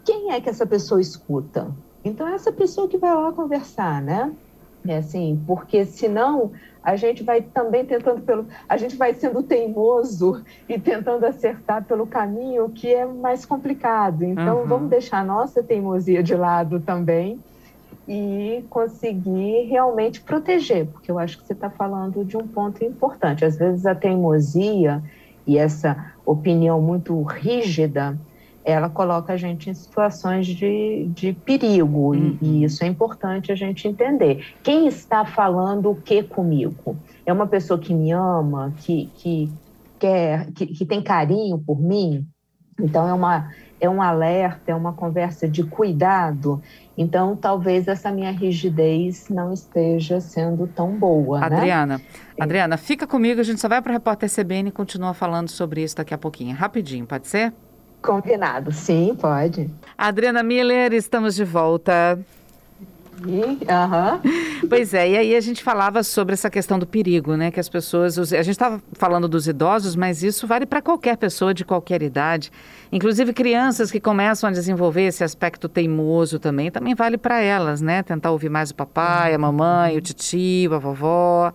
quem 0.05 0.33
é 0.33 0.41
que 0.41 0.49
essa 0.49 0.67
pessoa 0.67 1.01
escuta? 1.01 1.71
Então, 2.05 2.29
é 2.29 2.35
essa 2.35 2.53
pessoa 2.53 2.89
que 2.89 2.99
vai 2.99 3.15
lá 3.15 3.33
conversar, 3.33 4.03
né? 4.03 4.33
É 4.87 4.99
assim, 4.99 5.43
porque 5.47 5.87
senão 5.87 6.53
a 6.83 6.97
gente 6.97 7.23
vai 7.23 7.41
também 7.41 7.87
tentando 7.87 8.21
pelo. 8.21 8.47
A 8.69 8.77
gente 8.77 8.95
vai 8.97 9.15
sendo 9.15 9.43
teimoso 9.43 10.45
e 10.69 10.79
tentando 10.79 11.25
acertar 11.25 11.83
pelo 11.85 12.07
caminho 12.07 12.69
que 12.69 12.93
é 12.93 13.07
mais 13.07 13.47
complicado. 13.47 14.23
Então, 14.23 14.61
uhum. 14.61 14.67
vamos 14.67 14.91
deixar 14.91 15.21
a 15.21 15.25
nossa 15.25 15.63
teimosia 15.63 16.23
de 16.23 16.35
lado 16.35 16.79
também 16.81 17.41
e 18.07 18.63
conseguir 18.69 19.63
realmente 19.63 20.21
proteger, 20.21 20.87
porque 20.87 21.11
eu 21.11 21.19
acho 21.19 21.39
que 21.39 21.47
você 21.47 21.55
está 21.55 21.71
falando 21.71 22.23
de 22.23 22.37
um 22.37 22.47
ponto 22.47 22.85
importante. 22.85 23.47
Às 23.47 23.57
vezes 23.57 23.87
a 23.87 23.95
teimosia 23.95 25.03
e 25.47 25.57
essa 25.57 26.13
opinião 26.27 26.83
muito 26.83 27.23
rígida 27.23 28.19
ela 28.65 28.89
coloca 28.89 29.35
a 29.35 29.37
gente 29.37 29.69
em 29.69 29.75
situações 29.75 30.47
de, 30.47 31.07
de 31.11 31.33
perigo, 31.33 32.15
uhum. 32.15 32.39
e, 32.41 32.47
e, 32.47 32.65
isso 32.65 32.83
é 32.83 32.87
importante 32.87 33.53
a 33.53 33.55
gente 33.55 33.87
entender. 33.87 34.45
Quem 34.63 34.87
está 34.87 35.25
falando 35.25 35.91
o 35.91 35.97
que 35.97 36.23
comigo? 36.23 36.97
É 37.27 37.33
uma 37.33 37.47
pessoa 37.47 37.79
que 37.79 37.93
me 37.93 38.11
ama, 38.11 38.73
que, 38.79 39.11
que 39.17 39.53
quer, 39.99 40.51
que, 40.53 40.67
que 40.67 40.87
tem 40.87 41.03
carinho 41.03 41.59
por 41.59 41.79
mim? 41.79 42.27
Então, 42.81 43.07
é, 43.07 43.13
uma, 43.13 43.53
é 43.81 43.89
um 43.89 44.03
alerta, 44.03 44.73
é 44.73 44.75
uma 44.75 44.93
conversa 44.93 45.47
de 45.47 45.63
cuidado. 45.63 46.61
Então, 46.97 47.37
talvez 47.37 47.87
essa 47.87 48.11
minha 48.11 48.33
rigidez 48.33 49.29
não 49.29 49.53
esteja 49.53 50.21
sendo 50.21 50.67
tão 50.67 50.93
boa. 50.99 51.39
Né? 51.39 51.47
Adriana, 51.47 51.99
né? 51.99 52.05
Adriana, 52.41 52.77
fica 52.77 53.07
comigo, 53.07 53.41
a 53.41 53.45
gente 53.45 53.61
só 53.61 53.69
vai 53.69 53.81
para 53.81 53.91
o 53.91 53.93
repórter 53.93 54.29
CBN 54.29 54.71
e 54.71 54.73
continua 54.73 55.15
falando 55.15 55.51
sobre 55.51 55.83
isso 55.83 55.97
daqui 55.97 56.15
a 56.15 56.19
pouquinho. 56.19 56.57
Rapidinho, 56.57 57.07
pode 57.07 57.29
ser? 57.29 57.53
Combinado, 58.05 58.71
sim, 58.71 59.17
pode. 59.19 59.71
Adriana 59.97 60.43
Miller, 60.43 60.93
estamos 60.93 61.35
de 61.35 61.43
volta. 61.43 62.19
Uhum. 63.25 63.59
Pois 64.69 64.95
é, 64.95 65.11
e 65.11 65.17
aí 65.17 65.37
a 65.37 65.41
gente 65.41 65.63
falava 65.63 66.03
sobre 66.03 66.33
essa 66.33 66.49
questão 66.49 66.79
do 66.79 66.87
perigo, 66.87 67.37
né? 67.37 67.51
Que 67.51 67.61
as 67.61 67.69
pessoas. 67.69 68.19
A 68.19 68.43
gente 68.43 68.51
estava 68.51 68.83
falando 68.95 69.29
dos 69.29 69.47
idosos, 69.47 69.95
mas 69.95 70.23
isso 70.23 70.47
vale 70.47 70.65
para 70.65 70.81
qualquer 70.81 71.19
pessoa 71.19 71.53
de 71.53 71.67
qualquer 71.67 72.03
idade. 72.03 72.51
Inclusive 72.91 73.33
crianças 73.35 73.91
que 73.91 74.01
começam 74.01 74.49
a 74.49 74.53
desenvolver 74.53 75.03
esse 75.03 75.23
aspecto 75.23 75.69
teimoso 75.69 76.39
também, 76.39 76.71
também 76.71 76.95
vale 76.95 77.19
para 77.19 77.41
elas, 77.41 77.83
né? 77.83 78.03
Tentar 78.03 78.31
ouvir 78.31 78.49
mais 78.49 78.71
o 78.71 78.75
papai, 78.75 79.35
a 79.35 79.39
mamãe, 79.39 79.97
o 79.99 80.01
tio, 80.01 80.75
a 80.75 80.79
vovó. 80.79 81.53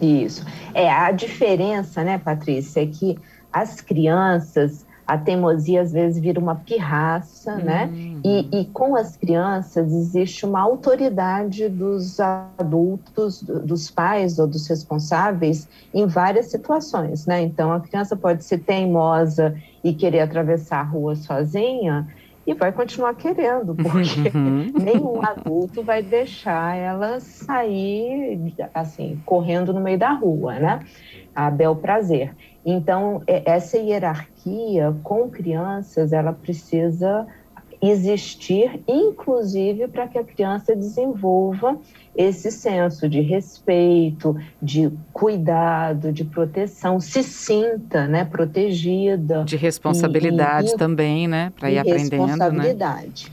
Isso. 0.00 0.44
É, 0.72 0.90
a 0.90 1.10
diferença, 1.10 2.02
né, 2.02 2.18
Patrícia, 2.18 2.82
é 2.82 2.86
que 2.86 3.18
as 3.52 3.82
crianças 3.82 4.85
a 5.06 5.16
teimosia 5.16 5.82
às 5.82 5.92
vezes 5.92 6.20
vira 6.20 6.40
uma 6.40 6.56
pirraça, 6.56 7.54
uhum. 7.54 7.64
né? 7.64 7.90
E, 8.24 8.60
e, 8.60 8.64
com 8.66 8.96
as 8.96 9.16
crianças 9.16 9.92
existe 9.92 10.44
uma 10.44 10.60
autoridade 10.60 11.68
dos 11.68 12.18
adultos, 12.18 13.40
dos 13.42 13.88
pais 13.88 14.38
ou 14.38 14.48
dos 14.48 14.66
responsáveis 14.66 15.68
em 15.94 16.06
várias 16.06 16.46
situações, 16.46 17.24
né? 17.24 17.40
Então 17.42 17.72
a 17.72 17.80
criança 17.80 18.16
pode 18.16 18.44
ser 18.44 18.58
teimosa 18.58 19.56
e 19.84 19.94
querer 19.94 20.20
atravessar 20.20 20.80
a 20.80 20.84
rua 20.84 21.14
sozinha 21.14 22.08
e 22.44 22.54
vai 22.54 22.72
continuar 22.72 23.14
querendo, 23.14 23.74
porque 23.78 24.36
uhum. 24.36 24.72
nenhum 24.82 25.24
adulto 25.24 25.82
vai 25.82 26.02
deixar 26.02 26.76
ela 26.76 27.20
sair 27.20 28.54
assim 28.74 29.20
correndo 29.24 29.72
no 29.72 29.80
meio 29.80 29.98
da 29.98 30.10
rua, 30.12 30.58
né? 30.58 30.80
A 31.34 31.48
bel 31.48 31.76
prazer. 31.76 32.34
Então, 32.68 33.22
é, 33.28 33.48
essa 33.48 33.78
hierarquia 33.78 34.92
com 35.04 35.30
crianças, 35.30 36.12
ela 36.12 36.32
precisa 36.32 37.24
existir, 37.80 38.82
inclusive 38.88 39.86
para 39.86 40.08
que 40.08 40.18
a 40.18 40.24
criança 40.24 40.74
desenvolva 40.74 41.78
esse 42.16 42.50
senso 42.50 43.08
de 43.08 43.20
respeito, 43.20 44.34
de 44.60 44.90
cuidado, 45.12 46.12
de 46.12 46.24
proteção, 46.24 46.98
se 46.98 47.22
sinta, 47.22 48.08
né, 48.08 48.24
protegida. 48.24 49.44
De 49.44 49.56
responsabilidade 49.56 50.70
e, 50.70 50.74
e, 50.74 50.76
também, 50.76 51.28
né, 51.28 51.52
para 51.56 51.70
ir 51.70 51.78
aprendendo, 51.78 52.10
né? 52.10 52.26
responsabilidade. 52.26 53.30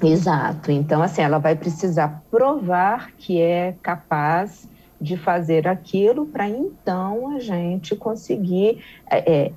Né? 0.00 0.10
Exato. 0.10 0.70
Então, 0.70 1.02
assim, 1.02 1.22
ela 1.22 1.38
vai 1.38 1.56
precisar 1.56 2.22
provar 2.30 3.10
que 3.18 3.40
é 3.40 3.74
capaz 3.82 4.68
de 5.00 5.16
fazer 5.16 5.66
aquilo 5.66 6.26
para 6.26 6.48
então 6.48 7.34
a 7.34 7.40
gente 7.40 7.96
conseguir 7.96 8.84
é, 9.10 9.32
é 9.32 9.52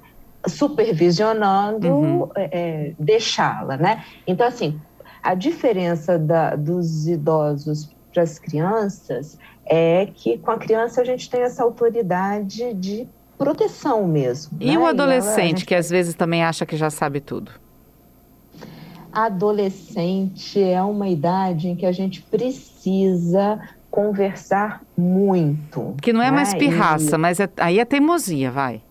supervisionando 0.45 1.88
uhum. 1.88 2.29
é, 2.36 2.49
é, 2.51 2.93
deixá-la, 2.99 3.77
né? 3.77 4.03
Então 4.25 4.47
assim 4.47 4.79
a 5.21 5.34
diferença 5.34 6.19
da, 6.19 6.56
dos 6.56 7.08
idosos 7.08 7.89
para 8.12 8.23
as 8.23 8.38
crianças 8.38 9.38
é 9.65 10.08
que 10.13 10.38
com 10.38 10.51
a 10.51 10.58
criança 10.58 11.01
a 11.01 11.06
gente 11.06 11.29
tem 11.29 11.41
essa 11.41 11.63
autoridade 11.63 12.73
de 12.73 13.08
proteção 13.38 14.06
mesmo. 14.06 14.58
E 14.60 14.71
né? 14.71 14.77
o 14.77 14.86
adolescente 14.86 15.32
e 15.32 15.39
ela, 15.39 15.47
gente... 15.47 15.65
que 15.65 15.75
às 15.75 15.89
vezes 15.89 16.13
também 16.13 16.43
acha 16.43 16.65
que 16.65 16.75
já 16.75 16.89
sabe 16.89 17.21
tudo? 17.21 17.51
Adolescente 19.12 20.62
é 20.62 20.82
uma 20.82 21.08
idade 21.08 21.69
em 21.69 21.75
que 21.75 21.86
a 21.86 21.91
gente 21.91 22.21
precisa 22.21 23.62
conversar 23.93 24.82
muito. 24.97 25.95
Que 26.01 26.12
não 26.12 26.19
é 26.19 26.32
né? 26.32 26.38
mais 26.38 26.51
pirraça, 26.56 27.15
e... 27.15 27.19
mas 27.19 27.39
é, 27.39 27.47
aí 27.58 27.77
é 27.77 27.86
teimosia, 27.86 28.49
vai. 28.49 28.82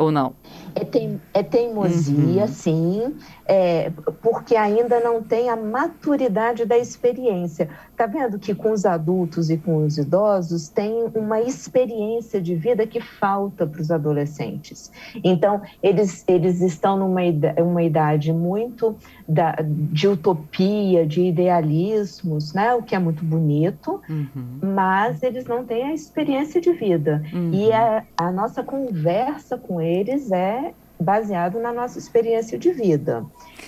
Ou 0.00 0.10
não? 0.10 0.32
É, 0.74 0.82
teim, 0.82 1.20
é 1.34 1.42
teimosia, 1.42 2.42
uhum. 2.42 2.48
sim, 2.48 3.16
é, 3.44 3.90
porque 4.22 4.56
ainda 4.56 4.98
não 4.98 5.22
tem 5.22 5.50
a 5.50 5.56
maturidade 5.56 6.64
da 6.64 6.78
experiência. 6.78 7.68
Está 7.90 8.06
vendo 8.06 8.38
que 8.38 8.54
com 8.54 8.72
os 8.72 8.86
adultos 8.86 9.50
e 9.50 9.58
com 9.58 9.84
os 9.84 9.98
idosos 9.98 10.70
tem 10.70 11.04
uma 11.14 11.42
experiência 11.42 12.40
de 12.40 12.54
vida 12.54 12.86
que 12.86 12.98
falta 12.98 13.66
para 13.66 13.78
os 13.78 13.90
adolescentes. 13.90 14.90
Então, 15.22 15.60
eles, 15.82 16.24
eles 16.26 16.62
estão 16.62 16.96
numa 16.96 17.22
idade, 17.22 17.60
uma 17.60 17.82
idade 17.82 18.32
muito 18.32 18.96
da, 19.28 19.56
de 19.62 20.08
utopia, 20.08 21.06
de 21.06 21.20
idealismos, 21.26 22.54
né? 22.54 22.72
o 22.72 22.82
que 22.82 22.94
é 22.94 22.98
muito 22.98 23.22
bonito, 23.22 24.00
uhum. 24.08 24.60
mas 24.62 25.22
eles 25.22 25.44
não 25.44 25.62
têm 25.62 25.84
a 25.84 25.92
experiência 25.92 26.58
de 26.58 26.72
vida. 26.72 27.22
Uhum. 27.34 27.50
E 27.52 27.70
a, 27.70 28.02
a 28.16 28.32
nossa 28.32 28.62
conversa 28.62 29.58
com 29.58 29.78
eles 29.78 29.89
é 30.32 30.72
baseado 31.00 31.58
na 31.58 31.72
nossa 31.72 31.98
experiência 31.98 32.58
de 32.58 32.70
vida. 32.72 33.24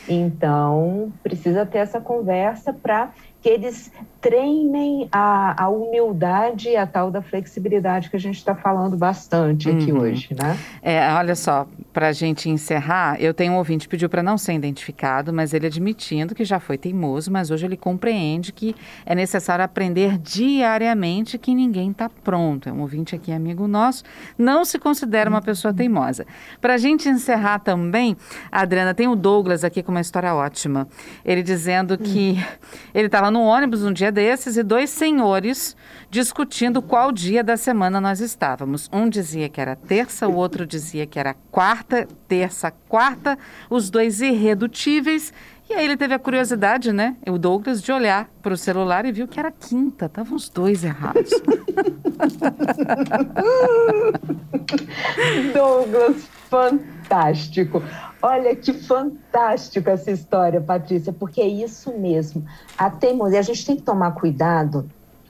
Então, 0.08 1.12
precisa 1.22 1.64
ter 1.64 1.78
essa 1.78 2.00
conversa 2.00 2.72
para 2.72 3.11
que 3.40 3.48
eles 3.48 3.90
treinem 4.20 5.08
a, 5.11 5.64
a 5.64 5.68
humildade 5.68 6.68
e 6.68 6.76
a 6.76 6.87
tal 6.87 7.11
da 7.11 7.20
flexibilidade 7.20 8.08
que 8.08 8.16
a 8.16 8.20
gente 8.20 8.37
está 8.37 8.54
falando 8.54 8.96
bastante 8.96 9.68
aqui 9.68 9.90
uhum. 9.90 10.00
hoje, 10.00 10.35
né? 10.35 10.56
É, 10.80 11.12
olha 11.14 11.35
só, 11.35 11.66
para 11.92 12.09
a 12.09 12.12
gente 12.12 12.48
encerrar, 12.48 13.20
eu 13.20 13.35
tenho 13.35 13.52
um 13.52 13.57
ouvinte 13.57 13.87
que 13.87 13.90
pediu 13.90 14.09
para 14.09 14.22
não 14.22 14.38
ser 14.38 14.55
identificado, 14.55 15.33
mas 15.33 15.52
ele 15.52 15.66
admitindo 15.66 16.35
que 16.35 16.44
já 16.44 16.59
foi 16.59 16.78
teimoso, 16.78 17.31
mas 17.31 17.50
hoje 17.50 17.66
ele 17.66 17.76
compreende 17.76 18.52
que 18.52 18.74
é 19.05 19.14
necessário 19.14 19.64
aprender 19.64 20.18
diariamente 20.18 21.38
que 21.38 21.55
ninguém 21.55 21.90
está 21.90 22.09
pronto. 22.09 22.68
É 22.68 22.72
um 22.72 22.81
ouvinte 22.81 23.14
aqui, 23.14 23.33
amigo 23.33 23.68
nosso, 23.68 24.05
não 24.38 24.64
se 24.64 24.78
considera 24.78 25.28
uma 25.28 25.42
pessoa 25.42 25.74
teimosa. 25.74 26.26
Para 26.61 26.74
a 26.74 26.78
gente 26.78 27.09
encerrar 27.09 27.59
também, 27.59 28.16
Adriana, 28.50 28.94
tem 28.94 29.09
o 29.09 29.14
Douglas 29.14 29.64
aqui 29.64 29.83
com 29.83 29.92
uma 29.92 30.00
história 30.00 30.35
ótima. 30.35 30.88
Ele 31.24 31.42
dizendo 31.42 31.98
que 31.98 32.37
ele 32.94 33.07
estava 33.07 33.31
no 33.31 33.40
ônibus 33.42 33.83
um 33.85 33.92
dia 33.92 34.11
desses 34.11 34.57
e 34.57 34.62
dois 34.62 34.90
senhores 34.90 35.76
discutindo 36.11 36.83
qual 36.83 37.11
dia 37.11 37.42
da 37.42 37.57
semana 37.57 38.00
nós 38.00 38.20
estávamos. 38.20 38.88
Um 38.92 39.09
dizia 39.09 39.48
que 39.48 39.61
era 39.61 39.74
terça, 39.76 40.28
o 40.28 40.35
outro 40.35 40.66
dizia 40.66 41.07
que 41.07 41.18
era 41.18 41.35
quarta, 41.50 41.82
terça, 42.29 42.71
quarta, 42.88 43.38
os 43.68 43.90
dois 43.90 44.21
irredutíveis. 44.21 45.33
E 45.71 45.75
aí 45.75 45.85
ele 45.85 45.97
teve 45.97 46.12
a 46.12 46.18
curiosidade, 46.18 46.92
né, 46.92 47.16
o 47.27 47.38
Douglas, 47.38 47.81
de 47.81 47.90
olhar 47.92 48.29
para 48.42 48.53
o 48.53 48.57
celular 48.57 49.05
e 49.07 49.12
viu 49.12 49.27
que 49.27 49.40
era 49.40 49.51
quinta. 49.51 50.07
Estavam 50.07 50.37
os 50.37 50.49
dois 50.49 50.85
errados. 50.85 51.31
Douglas, 55.55 56.29
fantástico. 56.51 57.83
Olha 58.21 58.55
que 58.55 58.73
fantástico 58.73 59.88
essa 59.88 60.11
história, 60.11 60.61
Patrícia, 60.61 61.12
porque 61.12 61.40
é 61.40 61.49
isso 61.49 61.99
mesmo. 61.99 62.45
A 62.77 62.90
teimosia, 62.90 63.40
a 63.40 63.42
gente 63.42 63.64
tem 63.64 63.77
que 63.77 63.83
tomar 63.83 64.12
cuidado 64.12 64.88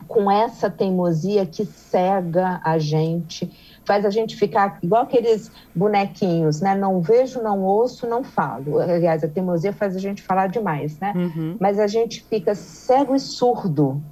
com 0.09 0.31
essa 0.31 0.69
teimosia 0.69 1.47
que 1.47 1.65
cega 1.65 2.61
a 2.63 2.79
gente, 2.79 3.51
faz 3.87 4.05
a 4.05 4.11
gente 4.11 4.37
ficar 4.37 4.79
igual 4.83 5.03
aqueles 5.03 5.51
bonequinhos, 5.75 6.61
né? 6.61 6.75
Não 6.75 7.01
vejo, 7.01 7.43
não 7.43 7.61
ouço, 7.61 8.07
não 8.07 8.23
falo. 8.23 8.79
Aliás, 8.79 9.23
a 9.25 9.29
teimosia 9.29 9.73
faz 9.73 9.97
a 9.97 9.99
gente 9.99 10.23
falar 10.23 10.49
demais, 10.49 10.99
né? 11.01 11.13
Uhum. 11.17 11.57
Mas 11.61 11.79
a 11.79 11.87
gente 11.87 12.25
fica 12.29 12.55
cego 12.55 13.15
e 13.15 13.21
surdo 13.21 14.03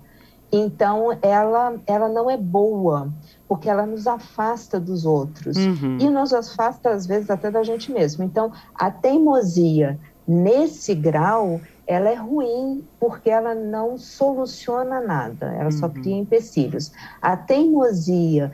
Então, 0.52 1.16
ela, 1.22 1.80
ela 1.86 2.08
não 2.08 2.28
é 2.30 2.36
boa, 2.36 3.12
porque 3.46 3.68
ela 3.70 3.86
nos 3.86 4.06
afasta 4.06 4.80
dos 4.80 5.04
outros. 5.06 5.56
Uhum. 5.56 5.98
E 6.00 6.10
nos 6.10 6.32
afasta, 6.32 6.90
às 6.90 7.06
vezes, 7.06 7.30
até 7.30 7.50
da 7.50 7.62
gente 7.62 7.92
mesmo. 7.92 8.24
Então, 8.24 8.52
a 8.74 8.90
teimosia, 8.90 9.98
nesse 10.26 10.94
grau, 10.94 11.60
ela 11.86 12.08
é 12.08 12.14
ruim 12.14 12.84
porque 12.98 13.30
ela 13.30 13.54
não 13.54 13.96
soluciona 13.98 15.00
nada, 15.00 15.46
ela 15.54 15.70
só 15.72 15.86
Uhum. 15.86 15.92
cria 15.92 16.16
empecilhos. 16.16 16.92
A 17.20 17.36
teimosia, 17.36 18.52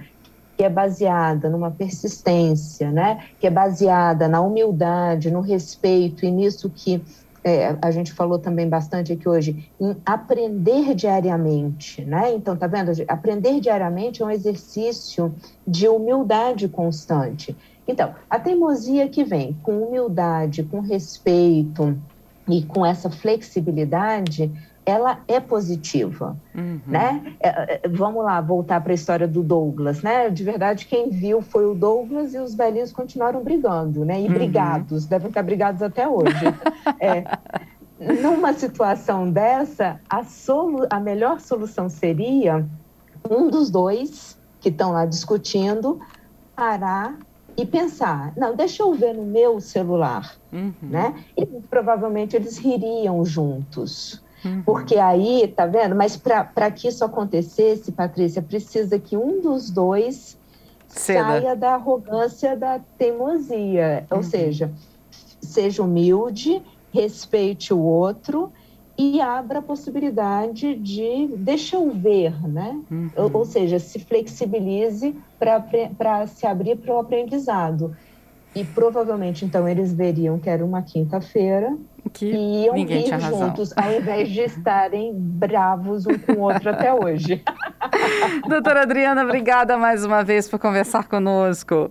que 0.57 0.65
é 0.65 0.71
baseada 0.71 1.51
numa 1.51 1.71
persistência, 1.71 2.91
né? 2.91 3.25
que 3.39 3.47
é 3.47 3.51
baseada 3.51 4.27
na 4.27 4.41
humildade, 4.41 5.31
no 5.31 5.41
respeito 5.41 6.25
e 6.25 6.31
nisso 6.31 6.71
que 6.71 7.03
é, 7.47 7.77
a 7.81 7.93
gente 7.93 8.13
falou 8.13 8.41
também 8.41 8.69
bastante 8.69 9.13
aqui 9.13 9.29
hoje, 9.29 9.71
em 9.81 9.97
aprender 10.05 10.97
diariamente, 10.97 12.05
né? 12.05 12.35
Então, 12.35 12.57
tá 12.57 12.67
vendo? 12.67 12.91
Aprender 13.07 13.61
diariamente 13.61 14.21
é 14.21 14.27
um 14.27 14.31
exercício 14.33 15.33
de 15.65 15.87
humildade 15.87 16.67
constante. 16.67 17.57
Então, 17.87 18.17
a 18.29 18.41
teimosia 18.41 19.09
que 19.09 19.23
vem 19.23 19.57
com 19.63 19.81
humildade, 19.81 20.65
com 20.65 20.81
respeito 20.81 21.97
e 22.49 22.65
com 22.65 22.85
essa 22.85 23.11
flexibilidade, 23.11 24.51
ela 24.87 25.23
é 25.27 25.41
positiva, 25.41 26.39
Uhum. 26.55 26.81
né? 26.87 27.37
É, 27.43 27.49
é, 27.85 27.89
vamos 27.89 28.25
lá, 28.25 28.41
voltar 28.41 28.81
para 28.81 28.93
a 28.93 28.95
história 28.95 29.27
do 29.27 29.43
Douglas, 29.43 30.01
né? 30.03 30.31
De 30.31 30.45
verdade, 30.45 30.87
quem 30.87 31.11
viu 31.11 31.43
foi 31.43 31.67
o 31.67 31.75
Douglas 31.75 32.33
e 32.33 32.39
os 32.39 32.55
velhinhos 32.55 32.93
continuaram 32.93 33.43
brigando, 33.43 34.05
né? 34.05 34.21
E 34.21 34.29
Uhum. 34.29 34.33
brigados, 34.33 35.05
devem 35.07 35.29
estar 35.29 35.43
brigados 35.43 35.83
até 35.83 36.09
hoje. 36.09 36.31
É, 36.99 37.25
numa 38.23 38.55
situação 38.55 39.31
dessa, 39.31 40.01
a, 40.09 40.25
solu 40.25 40.87
a 40.91 40.99
melhor 40.99 41.41
solução 41.41 41.91
seria 41.91 42.67
um 43.31 43.51
dos 43.51 43.71
dois 43.71 44.39
que 44.61 44.71
estão 44.71 44.93
lá 44.93 45.05
discutindo 45.05 45.99
parar 46.55 47.19
e 47.59 47.67
pensar, 47.67 48.33
não, 48.37 48.57
deixa 48.57 48.83
eu 48.83 48.95
ver 48.95 49.13
no 49.15 49.27
meu 49.27 49.61
celular, 49.61 50.33
Uhum. 50.53 50.75
né? 50.83 51.23
E 51.37 51.45
provavelmente 51.69 52.35
eles 52.37 52.57
ririam 52.57 53.25
juntos. 53.25 54.23
Uhum. 54.45 54.63
Porque 54.63 54.97
aí, 54.97 55.49
tá 55.49 55.67
vendo? 55.67 55.95
Mas 55.95 56.17
para 56.17 56.71
que 56.71 56.89
isso 56.89 57.05
acontecesse, 57.05 57.93
Patrícia, 57.93 58.43
precisa 58.43 58.99
que 58.99 59.17
um 59.17 59.41
dos 59.41 59.71
dois 59.71 60.39
Ceda. 60.89 61.25
saia 61.25 61.57
da 61.57 61.75
arrogância, 61.75 62.57
da 62.57 62.81
teimosia. 62.99 64.07
Uhum. 64.11 64.19
Ou 64.19 64.23
seja, 64.23 64.73
seja 65.41 65.83
humilde, 65.83 66.63
respeite 66.93 67.73
o 67.73 67.81
outro 67.81 68.53
e 68.99 69.21
abra 69.21 69.59
a 69.59 69.63
possibilidade 69.63 70.75
de 70.75 71.29
deixa 71.37 71.77
eu 71.77 71.91
ver, 71.91 72.33
né? 72.49 72.81
Uhum. 72.91 73.11
Ou, 73.17 73.39
ou 73.39 73.45
seja, 73.45 73.79
se 73.79 73.99
flexibilize 73.99 75.15
para 75.39 76.27
se 76.27 76.47
abrir 76.47 76.77
para 76.77 76.95
o 76.95 76.99
aprendizado. 76.99 77.95
E 78.57 78.65
provavelmente, 78.65 79.45
então, 79.45 79.69
eles 79.69 79.93
veriam 79.93 80.39
que 80.39 80.49
era 80.49 80.65
uma 80.65 80.81
quinta-feira 80.81 81.77
Que 82.13 82.25
e 82.27 82.65
iam 82.65 82.75
ninguém 82.75 83.05
rir 83.05 83.21
juntos, 83.21 83.73
ao 83.77 83.93
invés 83.93 84.31
de 84.31 84.41
estarem 84.41 85.13
bravos 85.15 86.07
um 86.07 86.19
com 86.19 86.33
o 86.33 86.41
outro 86.41 86.71
até 86.71 86.93
hoje. 86.95 87.43
Doutora 88.49 88.83
Adriana, 88.83 89.23
obrigada 89.23 89.77
mais 89.77 90.05
uma 90.05 90.25
vez 90.25 90.49
por 90.49 90.59
conversar 90.59 91.07
conosco. 91.07 91.91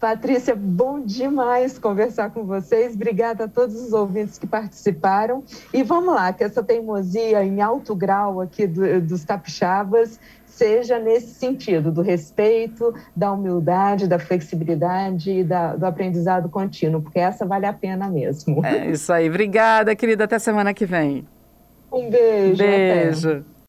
Patrícia, 0.00 0.56
bom 0.56 0.98
demais 0.98 1.78
conversar 1.78 2.30
com 2.30 2.42
vocês. 2.42 2.96
Obrigada 2.96 3.44
a 3.44 3.48
todos 3.48 3.80
os 3.80 3.92
ouvintes 3.92 4.36
que 4.36 4.48
participaram. 4.48 5.44
E 5.72 5.84
vamos 5.84 6.12
lá, 6.12 6.32
que 6.32 6.42
essa 6.42 6.60
teimosia 6.60 7.44
em 7.44 7.60
alto 7.62 7.94
grau 7.94 8.40
aqui 8.40 8.66
do- 8.66 9.00
dos 9.00 9.24
capixabas 9.24 10.18
seja 10.52 10.98
nesse 10.98 11.34
sentido, 11.34 11.90
do 11.90 12.02
respeito, 12.02 12.94
da 13.16 13.32
humildade, 13.32 14.06
da 14.06 14.18
flexibilidade 14.18 15.30
e 15.30 15.44
da- 15.44 15.74
do 15.76 15.84
aprendizado 15.86 16.48
contínuo, 16.48 17.02
porque 17.02 17.18
essa 17.18 17.44
vale 17.44 17.66
a 17.66 17.72
pena 17.72 18.08
mesmo. 18.08 18.64
É 18.64 18.90
isso 18.90 19.12
aí. 19.12 19.28
Obrigada, 19.28 19.94
querida. 19.96 20.24
Até 20.24 20.38
semana 20.38 20.72
que 20.74 20.86
vem. 20.86 21.26
Um 21.92 22.08
beijo. 22.08 22.62
até. 22.62 23.04
Beijo. 23.04 23.44